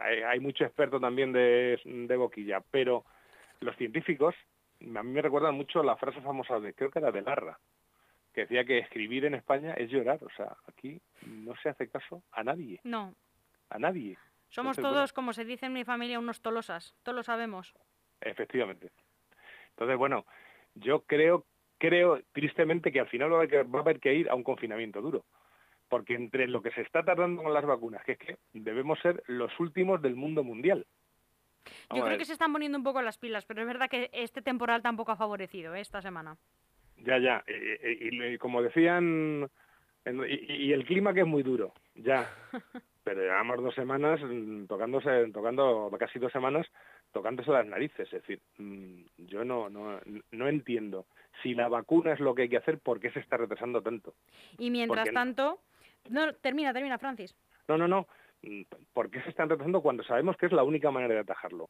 hay, 0.00 0.38
mucho 0.38 0.64
experto 0.64 1.00
también 1.00 1.32
de, 1.32 1.80
de 1.84 2.16
boquilla, 2.16 2.62
pero 2.70 3.04
los 3.60 3.74
científicos 3.76 4.34
a 4.80 5.02
mí 5.02 5.10
me 5.10 5.22
recuerda 5.22 5.50
mucho 5.50 5.82
la 5.82 5.96
frase 5.96 6.20
famosa 6.20 6.60
de, 6.60 6.72
creo 6.74 6.90
que 6.90 7.00
era 7.00 7.10
de 7.10 7.22
Larra, 7.22 7.58
que 8.32 8.42
decía 8.42 8.64
que 8.64 8.78
escribir 8.78 9.24
en 9.24 9.34
España 9.34 9.74
es 9.74 9.90
llorar. 9.90 10.22
O 10.22 10.30
sea, 10.36 10.56
aquí 10.66 11.00
no 11.26 11.54
se 11.62 11.68
hace 11.68 11.88
caso 11.88 12.22
a 12.32 12.44
nadie. 12.44 12.80
No. 12.84 13.14
A 13.70 13.78
nadie. 13.78 14.16
Somos 14.48 14.76
todos, 14.76 15.12
como 15.12 15.32
se 15.32 15.44
dice 15.44 15.66
en 15.66 15.74
mi 15.74 15.84
familia, 15.84 16.18
unos 16.18 16.40
tolosas. 16.40 16.94
Todos 17.02 17.16
lo 17.16 17.22
sabemos. 17.22 17.74
Efectivamente. 18.20 18.90
Entonces, 19.70 19.96
bueno, 19.96 20.24
yo 20.74 21.02
creo, 21.02 21.44
creo 21.78 22.20
tristemente 22.32 22.90
que 22.90 23.00
al 23.00 23.08
final 23.08 23.32
va 23.32 23.78
a 23.78 23.80
haber 23.80 24.00
que 24.00 24.14
ir 24.14 24.30
a 24.30 24.34
un 24.34 24.42
confinamiento 24.42 25.00
duro. 25.00 25.24
Porque 25.88 26.14
entre 26.14 26.46
lo 26.48 26.62
que 26.62 26.70
se 26.72 26.82
está 26.82 27.04
tardando 27.04 27.42
con 27.42 27.52
las 27.52 27.64
vacunas, 27.64 28.04
que 28.04 28.12
es 28.12 28.18
que 28.18 28.38
debemos 28.52 28.98
ser 29.00 29.22
los 29.26 29.58
últimos 29.58 30.02
del 30.02 30.16
mundo 30.16 30.44
mundial. 30.44 30.86
Yo 31.94 32.04
creo 32.04 32.18
que 32.18 32.24
se 32.24 32.32
están 32.32 32.52
poniendo 32.52 32.78
un 32.78 32.84
poco 32.84 33.02
las 33.02 33.18
pilas, 33.18 33.44
pero 33.44 33.60
es 33.60 33.66
verdad 33.66 33.88
que 33.88 34.10
este 34.12 34.42
temporal 34.42 34.82
tampoco 34.82 35.12
ha 35.12 35.16
favorecido 35.16 35.74
¿eh? 35.74 35.80
esta 35.80 36.00
semana. 36.00 36.36
Ya, 37.04 37.18
ya. 37.18 37.44
Y, 37.46 38.38
como 38.38 38.62
decían, 38.62 39.48
y, 40.04 40.72
el 40.72 40.84
clima 40.84 41.14
que 41.14 41.20
es 41.20 41.26
muy 41.26 41.42
duro, 41.42 41.72
ya. 41.94 42.28
Pero 43.04 43.22
llevamos 43.22 43.62
dos 43.62 43.74
semanas 43.74 44.20
mm, 44.22 44.66
tocándose, 44.66 45.30
tocando, 45.32 45.90
casi 45.98 46.18
dos 46.18 46.30
semanas, 46.30 46.66
tocándose 47.12 47.50
las 47.50 47.66
narices. 47.66 48.12
Es 48.12 48.22
decir, 48.22 48.40
mm, 48.58 49.26
yo 49.28 49.44
no, 49.44 49.70
no, 49.70 49.98
no 50.32 50.48
entiendo. 50.48 51.06
Si 51.42 51.54
la 51.54 51.68
vacuna 51.68 52.12
es 52.12 52.20
lo 52.20 52.34
que 52.34 52.42
hay 52.42 52.48
que 52.48 52.58
hacer, 52.58 52.78
¿por 52.78 53.00
qué 53.00 53.10
se 53.10 53.20
está 53.20 53.38
retrasando 53.38 53.80
tanto? 53.80 54.14
Y 54.58 54.70
mientras 54.70 55.10
tanto... 55.12 55.58
No, 56.10 56.34
termina, 56.34 56.72
termina, 56.72 56.98
Francis. 56.98 57.34
No, 57.66 57.78
no, 57.78 57.88
no. 57.88 58.06
¿Por 58.92 59.10
qué 59.10 59.20
se 59.22 59.30
están 59.30 59.48
retrasando 59.48 59.82
cuando 59.82 60.02
sabemos 60.04 60.36
que 60.36 60.46
es 60.46 60.52
la 60.52 60.62
única 60.62 60.90
manera 60.90 61.14
de 61.14 61.20
atajarlo? 61.20 61.68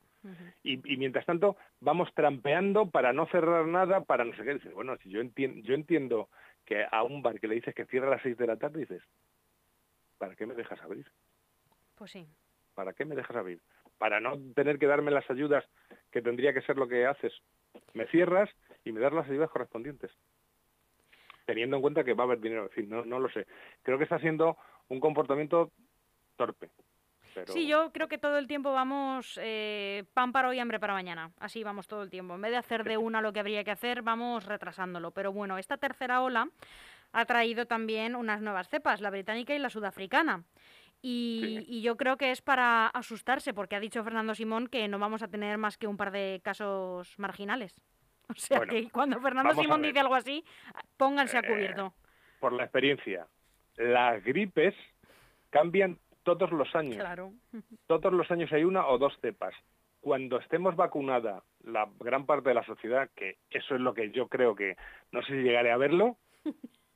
y, 0.62 0.76
mientras 0.96 1.24
tanto 1.24 1.57
vamos 1.81 2.12
trampeando 2.14 2.90
para 2.90 3.12
no 3.12 3.26
cerrar 3.26 3.66
nada, 3.66 4.02
para 4.02 4.24
no 4.24 4.35
sé 4.37 4.44
qué. 4.44 4.54
Dices, 4.54 4.74
bueno, 4.74 4.96
si 4.98 5.11
yo 5.11 5.20
entiendo, 5.20 5.66
yo 5.66 5.74
entiendo 5.74 6.28
que 6.64 6.85
a 6.90 7.02
un 7.02 7.22
bar 7.22 7.40
que 7.40 7.48
le 7.48 7.54
dices 7.57 7.74
que 7.74 7.87
cierra 7.87 8.09
a 8.09 8.11
las 8.12 8.22
seis 8.22 8.37
de 8.37 8.46
la 8.46 8.57
tarde, 8.57 8.81
dices, 8.81 9.02
¿para 10.18 10.37
qué 10.37 10.46
me 10.46 10.54
dejas 10.54 10.81
abrir? 10.83 11.11
Pues 11.94 12.11
sí. 12.11 12.26
¿Para 12.74 12.92
qué 12.92 13.04
me 13.04 13.14
dejas 13.14 13.37
abrir? 13.37 13.61
Para 13.96 14.20
no 14.20 14.37
tener 14.54 14.78
que 14.78 14.87
darme 14.87 15.11
las 15.11 15.28
ayudas 15.31 15.64
que 16.12 16.22
tendría 16.22 16.52
que 16.52 16.62
ser 16.62 16.76
lo 16.76 16.87
que 16.87 17.07
haces. 17.07 17.33
Me 17.94 18.07
cierras 18.07 18.50
y 18.85 18.92
me 18.92 19.00
das 19.00 19.12
las 19.12 19.28
ayudas 19.28 19.50
correspondientes 19.50 20.12
teniendo 21.46 21.76
en 21.76 21.83
cuenta 21.83 22.04
que 22.04 22.12
va 22.12 22.24
a 22.24 22.26
haber 22.26 22.40
dinero. 22.40 22.64
En 22.64 22.70
fin, 22.70 22.90
no, 22.90 23.07
no 23.07 23.18
lo 23.18 23.31
sé. 23.31 23.46
Creo 23.83 23.96
que 23.96 24.04
está 24.04 24.18
siendo 24.18 24.59
un 24.88 25.00
comportamiento 25.00 25.72
torpe. 26.38 26.70
Sí, 27.46 27.66
yo 27.66 27.92
creo 27.92 28.09
que 28.09 28.18
todo 28.18 28.38
el 28.38 28.46
tiempo 28.46 28.72
vamos 28.72 29.38
eh, 29.42 30.05
pan 30.14 30.33
para 30.33 30.48
hoy, 30.48 30.57
y 30.57 30.61
hambre 30.61 30.81
para 30.81 30.94
mañana. 30.94 31.31
Así 31.38 31.62
vamos 31.62 31.87
todo 31.87 32.03
el 32.03 32.11
tiempo. 32.11 32.35
En 32.35 32.40
vez 32.40 32.51
de 32.51 32.57
hacer 32.57 32.85
de 32.85 32.96
una 32.96 33.20
lo 33.20 33.33
que 33.33 33.40
habría 33.40 33.64
que 33.64 33.70
hacer, 33.70 34.03
vamos 34.03 34.44
retrasándolo. 34.46 35.11
Pero 35.12 35.33
bueno, 35.33 35.59
esta 35.59 35.77
tercera 35.77 36.22
ola 36.22 36.48
ha 37.12 37.24
traído 37.27 37.66
también 37.66 38.16
unas 38.16 38.40
nuevas 38.40 38.68
cepas, 38.68 39.01
la 39.01 39.11
británica 39.11 39.55
y 39.55 39.59
la 39.59 39.70
sudafricana. 39.70 40.44
Y, 41.01 41.81
yo 41.81 41.96
creo 41.96 42.16
que 42.16 42.33
es 42.33 42.42
para 42.42 42.88
asustarse, 42.88 43.55
porque 43.55 43.77
ha 43.77 43.81
dicho 43.81 44.03
Fernando 44.03 44.35
Simón 44.35 44.66
que 44.66 44.88
no 44.88 44.98
vamos 44.98 45.22
a 45.22 45.29
tener 45.29 45.57
más 45.57 45.79
que 45.79 45.87
un 45.87 45.96
par 45.96 46.11
de 46.11 46.40
casos 46.42 47.18
marginales. 47.18 47.74
O 48.31 48.35
sea 48.35 48.61
que 48.66 48.90
cuando 48.90 49.18
Fernando 49.22 49.55
Simón 49.55 49.81
dice 49.81 50.01
algo 50.01 50.14
así, 50.14 50.44
pónganse 50.98 51.38
a 51.38 51.40
eh, 51.40 51.46
cubierto. 51.46 51.94
por 52.40 52.53
la 52.53 52.64
experiencia, 52.64 53.27
las 53.79 54.22
gripes 54.22 54.74
cambian 55.48 55.98
todos 56.36 56.52
los 56.52 56.74
años. 56.74 56.96
Claro. 56.96 57.32
Todos 57.86 58.12
los 58.12 58.30
años 58.30 58.52
hay 58.52 58.64
una 58.64 58.86
o 58.86 58.98
dos 58.98 59.16
cepas. 59.20 59.54
Cuando 60.00 60.38
estemos 60.38 60.76
vacunada 60.76 61.42
la 61.64 61.88
gran 61.98 62.24
parte 62.24 62.50
de 62.50 62.54
la 62.54 62.64
sociedad, 62.64 63.10
que 63.14 63.38
eso 63.50 63.74
es 63.74 63.80
lo 63.80 63.94
que 63.94 64.10
yo 64.10 64.28
creo 64.28 64.54
que 64.54 64.76
no 65.12 65.22
sé 65.22 65.32
si 65.32 65.42
llegaré 65.42 65.72
a 65.72 65.76
verlo, 65.76 66.16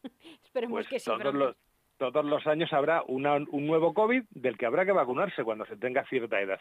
Esperemos 0.44 0.76
pues 0.76 0.88
que 0.88 0.98
sí. 0.98 1.10
Todos 1.10 1.34
los, 1.34 1.56
todos 1.96 2.24
los 2.24 2.46
años 2.46 2.72
habrá 2.72 3.02
un 3.02 3.22
nuevo 3.66 3.94
COVID 3.94 4.24
del 4.30 4.58
que 4.58 4.66
habrá 4.66 4.84
que 4.84 4.92
vacunarse 4.92 5.44
cuando 5.44 5.64
se 5.66 5.76
tenga 5.76 6.04
cierta 6.06 6.40
edad. 6.40 6.60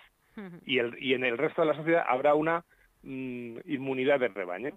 y, 0.66 0.80
el, 0.80 1.02
y 1.04 1.14
en 1.14 1.24
el 1.24 1.38
resto 1.38 1.62
de 1.62 1.68
la 1.68 1.76
sociedad 1.76 2.06
habrá 2.08 2.36
una 2.36 2.64
mm, 3.04 3.58
inmunidad 3.66 4.20
de 4.20 4.28
rebaño. 4.30 4.72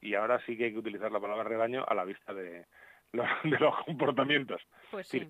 Y 0.00 0.14
ahora 0.14 0.40
sí 0.46 0.56
que 0.56 0.66
hay 0.66 0.72
que 0.72 0.78
utilizar 0.78 1.10
la 1.10 1.20
palabra 1.20 1.44
rebaño 1.44 1.84
a 1.86 1.94
la 1.94 2.04
vista 2.04 2.32
de 2.32 2.66
los, 3.12 3.26
de 3.44 3.58
los 3.58 3.74
comportamientos. 3.84 4.62
Pues 4.90 5.08
sí. 5.08 5.28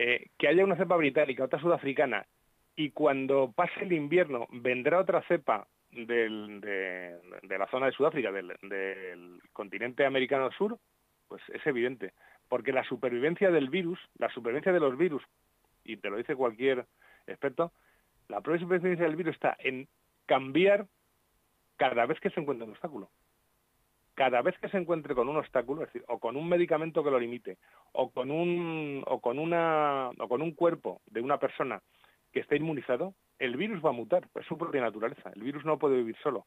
Eh, 0.00 0.30
que 0.38 0.46
haya 0.46 0.62
una 0.62 0.76
cepa 0.76 0.94
británica, 0.94 1.42
otra 1.42 1.58
sudafricana, 1.58 2.24
y 2.76 2.90
cuando 2.90 3.50
pase 3.50 3.82
el 3.82 3.92
invierno 3.92 4.46
vendrá 4.52 5.00
otra 5.00 5.22
cepa 5.22 5.66
de, 5.90 7.18
la 7.42 7.66
zona 7.66 7.86
de 7.86 7.92
Sudáfrica, 7.92 8.30
del, 8.30 8.54
del 8.62 9.40
continente 9.52 10.06
americano 10.06 10.52
sur, 10.52 10.78
pues 11.26 11.42
es 11.52 11.66
evidente. 11.66 12.12
Porque 12.48 12.72
la 12.72 12.84
supervivencia 12.84 13.50
del 13.50 13.70
virus, 13.70 13.98
la 14.18 14.30
supervivencia 14.30 14.72
de 14.72 14.78
los 14.78 14.96
virus, 14.96 15.24
y 15.82 15.96
te 15.96 16.10
lo 16.10 16.16
dice 16.16 16.36
cualquier 16.36 16.86
experto, 17.26 17.72
la 18.28 18.40
propia 18.40 18.60
supervivencia 18.60 19.04
del 19.04 19.16
virus 19.16 19.34
está 19.34 19.56
en 19.58 19.88
cambiar 20.26 20.86
cada 21.76 22.06
vez 22.06 22.20
que 22.20 22.30
se 22.30 22.38
encuentra 22.38 22.66
un 22.66 22.70
obstáculo 22.70 23.10
cada 24.18 24.42
vez 24.42 24.58
que 24.58 24.68
se 24.68 24.76
encuentre 24.76 25.14
con 25.14 25.28
un 25.28 25.36
obstáculo, 25.36 25.82
es 25.82 25.92
decir, 25.92 26.04
o 26.08 26.18
con 26.18 26.36
un 26.36 26.48
medicamento 26.48 27.04
que 27.04 27.10
lo 27.12 27.20
limite, 27.20 27.56
o 27.92 28.10
con 28.10 28.32
un, 28.32 29.04
o 29.06 29.20
con 29.20 29.38
una, 29.38 30.10
o 30.18 30.26
con 30.26 30.42
un 30.42 30.54
cuerpo 30.54 31.00
de 31.06 31.20
una 31.20 31.38
persona 31.38 31.80
que 32.32 32.40
esté 32.40 32.56
inmunizado, 32.56 33.14
el 33.38 33.56
virus 33.56 33.80
va 33.80 33.90
a 33.90 33.92
mutar, 33.92 34.26
es 34.34 34.44
su 34.46 34.58
propia 34.58 34.80
naturaleza. 34.80 35.30
El 35.36 35.44
virus 35.44 35.64
no 35.64 35.78
puede 35.78 35.98
vivir 35.98 36.16
solo, 36.20 36.46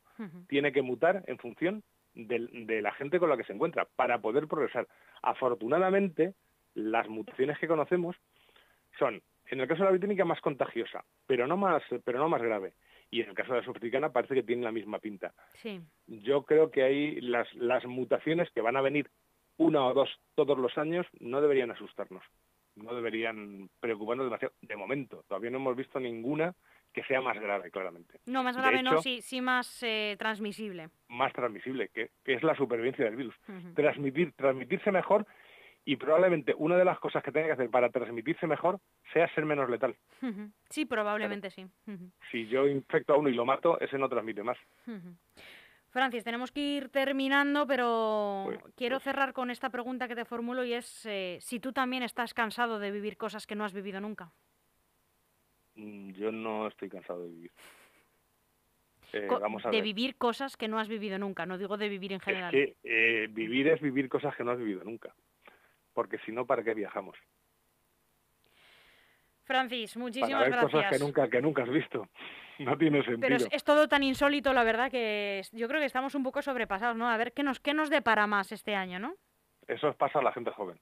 tiene 0.50 0.74
que 0.74 0.82
mutar 0.82 1.24
en 1.28 1.38
función 1.38 1.82
de, 2.14 2.82
la 2.82 2.92
gente 2.92 3.20
con 3.20 3.30
la 3.30 3.38
que 3.38 3.46
se 3.46 3.54
encuentra 3.54 3.88
para 3.96 4.20
poder 4.20 4.50
progresar. 4.50 4.86
Afortunadamente, 5.22 6.34
las 6.74 7.08
mutaciones 7.08 7.58
que 7.58 7.70
conocemos 7.70 8.18
son, 9.00 9.22
en 9.46 9.62
el 9.62 9.68
caso 9.70 9.84
de 9.84 9.86
la 9.86 9.92
británica, 9.92 10.26
más 10.26 10.42
contagiosa, 10.42 11.06
pero 11.26 11.48
no 11.48 11.56
más, 11.56 11.82
pero 12.04 12.20
no 12.20 12.28
más 12.28 12.42
grave 12.42 12.74
y 13.12 13.22
en 13.22 13.30
el 13.30 13.36
caso 13.36 13.54
de 13.54 13.60
la 13.60 13.66
sudafricana 13.66 14.12
parece 14.12 14.34
que 14.34 14.44
tiene 14.44 14.64
la 14.64 14.72
misma 14.72 15.00
pinta. 15.00 15.34
Sí. 15.56 15.82
Yo 16.08 16.44
creo 16.44 16.72
que 16.72 16.82
ahí 16.82 17.20
las, 17.22 17.54
las 17.56 17.86
mutaciones 17.86 18.50
que 18.52 18.62
van 18.62 18.78
a 18.78 18.82
venir 18.82 19.10
una 19.58 19.86
o 19.86 19.94
dos 19.94 20.10
todos 20.34 20.58
los 20.58 20.78
años 20.78 21.06
no 21.20 21.42
deberían 21.42 21.72
asustarnos, 21.72 22.24
no 22.76 22.96
deberían 22.96 23.70
preocuparnos 23.80 24.26
demasiado. 24.26 24.56
De 24.62 24.76
momento, 24.76 25.24
todavía 25.28 25.52
no 25.52 25.58
hemos 25.58 25.76
visto 25.76 26.00
ninguna 26.00 26.56
que 26.94 27.04
sea 27.04 27.22
más 27.22 27.40
grave, 27.40 27.72
claramente. 27.72 28.20
No, 28.26 28.44
más 28.44 28.58
grave 28.58 28.84
no, 28.84 29.02
sí, 29.02 29.22
sí 29.22 29.42
más 29.42 29.82
eh, 29.84 30.16
transmisible. 30.18 30.90
Más 31.08 31.32
transmisible, 31.34 31.90
que, 31.90 32.12
es 32.26 32.44
la 32.44 32.56
supervivencia 32.56 33.06
del 33.06 33.16
virus. 33.16 33.36
Transmitir, 33.76 34.34
transmitirse 34.34 34.92
mejor 34.92 35.26
y 35.84 35.96
probablemente 35.96 36.54
una 36.58 36.78
de 36.78 36.86
las 36.86 37.00
cosas 37.00 37.24
que 37.24 37.32
tenga 37.32 37.48
que 37.48 37.54
hacer 37.54 37.70
para 37.70 37.90
transmitirse 37.90 38.46
mejor 38.48 38.80
sea 39.14 39.34
ser 39.34 39.46
menos 39.46 39.70
letal. 39.70 39.96
Sí, 40.70 40.86
probablemente 40.86 41.50
sí. 41.50 41.66
Si 42.32 42.48
yo 42.48 42.68
infecto 42.68 43.14
a 43.14 43.18
uno 43.18 43.30
y 43.30 43.34
lo 43.34 43.46
mato, 43.46 43.80
ese 43.80 43.98
no 43.98 44.10
transmite 44.10 44.44
más. 44.44 44.58
Francis, 45.90 46.24
tenemos 46.24 46.52
que 46.52 46.62
ir 46.62 46.90
terminando, 46.90 47.68
pero 47.68 48.44
pues, 48.46 48.74
quiero 48.76 48.98
pues. 48.98 49.04
cerrar 49.04 49.34
con 49.34 49.52
esta 49.52 49.70
pregunta 49.70 50.08
que 50.08 50.16
te 50.16 50.24
formulo 50.24 50.64
y 50.64 50.74
es 50.74 51.06
eh, 51.06 51.38
si 51.42 51.60
tú 51.60 51.74
también 51.74 52.04
estás 52.04 52.34
cansado 52.34 52.80
de 52.80 52.92
vivir 52.92 53.18
cosas 53.18 53.46
que 53.46 53.56
no 53.56 53.66
has 53.66 53.74
vivido 53.74 54.00
nunca. 54.00 54.32
Mm, 55.76 56.12
yo 56.12 56.32
no 56.32 56.68
estoy 56.68 56.88
cansado 56.88 57.24
de 57.24 57.30
vivir. 57.30 57.52
Eh, 59.12 59.28
vamos 59.30 59.66
a 59.66 59.70
de 59.70 59.82
vivir 59.82 60.16
cosas 60.16 60.56
que 60.56 60.70
no 60.70 60.80
has 60.80 60.88
vivido 60.88 61.20
nunca, 61.20 61.46
no 61.46 61.58
digo 61.58 61.76
de 61.76 61.90
vivir 61.90 62.14
en 62.14 62.22
general. 62.22 62.56
Es 62.56 62.78
que 62.82 63.24
eh, 63.24 63.28
vivir 63.28 63.68
es 63.68 63.82
vivir 63.82 64.08
cosas 64.08 64.34
que 64.38 64.46
no 64.46 64.52
has 64.52 64.58
vivido 64.58 64.86
nunca 64.86 65.14
porque 65.94 66.18
si 66.20 66.32
no, 66.32 66.46
¿para 66.46 66.64
qué 66.64 66.74
viajamos? 66.74 67.18
Francis, 69.44 69.98
muchísimas 69.98 70.44
Para 70.44 70.50
ver 70.50 70.72
cosas 70.72 70.92
que 70.92 71.00
nunca, 71.00 71.30
que 71.30 71.42
nunca 71.42 71.64
has 71.64 71.70
visto. 71.70 72.08
No 72.60 72.78
tiene 72.78 73.00
sentido. 73.04 73.22
Pero 73.22 73.38
es, 73.38 73.64
todo 73.64 73.88
tan 73.88 74.04
insólito, 74.04 74.54
la 74.54 74.64
verdad, 74.64 74.92
que 74.92 75.42
yo 75.52 75.68
creo 75.68 75.80
que 75.80 75.88
estamos 75.88 76.14
un 76.14 76.22
poco 76.22 76.44
sobrepasados, 76.44 76.96
¿no? 76.96 77.10
A 77.10 77.18
ver 77.18 77.34
qué 77.34 77.42
nos, 77.42 77.60
qué 77.60 77.74
nos 77.74 77.90
depara 77.90 78.28
más 78.28 78.52
este 78.52 78.76
año, 78.76 79.00
¿no? 79.00 79.16
Eso 79.68 79.92
pasa 79.94 80.20
a 80.20 80.22
la 80.22 80.32
gente 80.32 80.52
joven. 80.52 80.80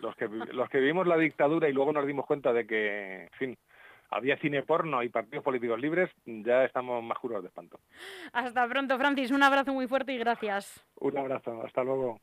los, 0.00 0.16
que, 0.16 0.26
los 0.26 0.70
que 0.70 0.78
vivimos 0.78 1.06
la 1.06 1.18
dictadura 1.18 1.68
y 1.68 1.74
luego 1.74 1.92
nos 1.92 2.06
dimos 2.06 2.24
cuenta 2.24 2.54
de 2.54 2.66
que, 2.66 3.24
en 3.24 3.30
fin, 3.38 3.58
había 4.10 4.38
cine 4.38 4.62
porno 4.62 5.02
y 5.02 5.10
partidos 5.10 5.44
políticos 5.44 5.78
libres, 5.78 6.10
ya 6.24 6.64
estamos 6.64 7.02
más 7.02 7.18
juros 7.18 7.42
de 7.42 7.48
espanto. 7.48 7.78
Hasta 8.32 8.66
pronto, 8.66 8.96
Francis. 8.96 9.30
Un 9.30 9.42
abrazo 9.42 9.74
muy 9.74 9.86
fuerte 9.86 10.12
y 10.12 10.18
gracias. 10.18 10.82
Un 11.00 11.18
abrazo. 11.18 11.62
Hasta 11.62 11.84
luego. 11.84 12.20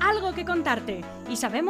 Algo 0.00 0.34
que 0.34 0.44
contarte 0.44 1.00
y 1.30 1.36
sabemos 1.36 1.60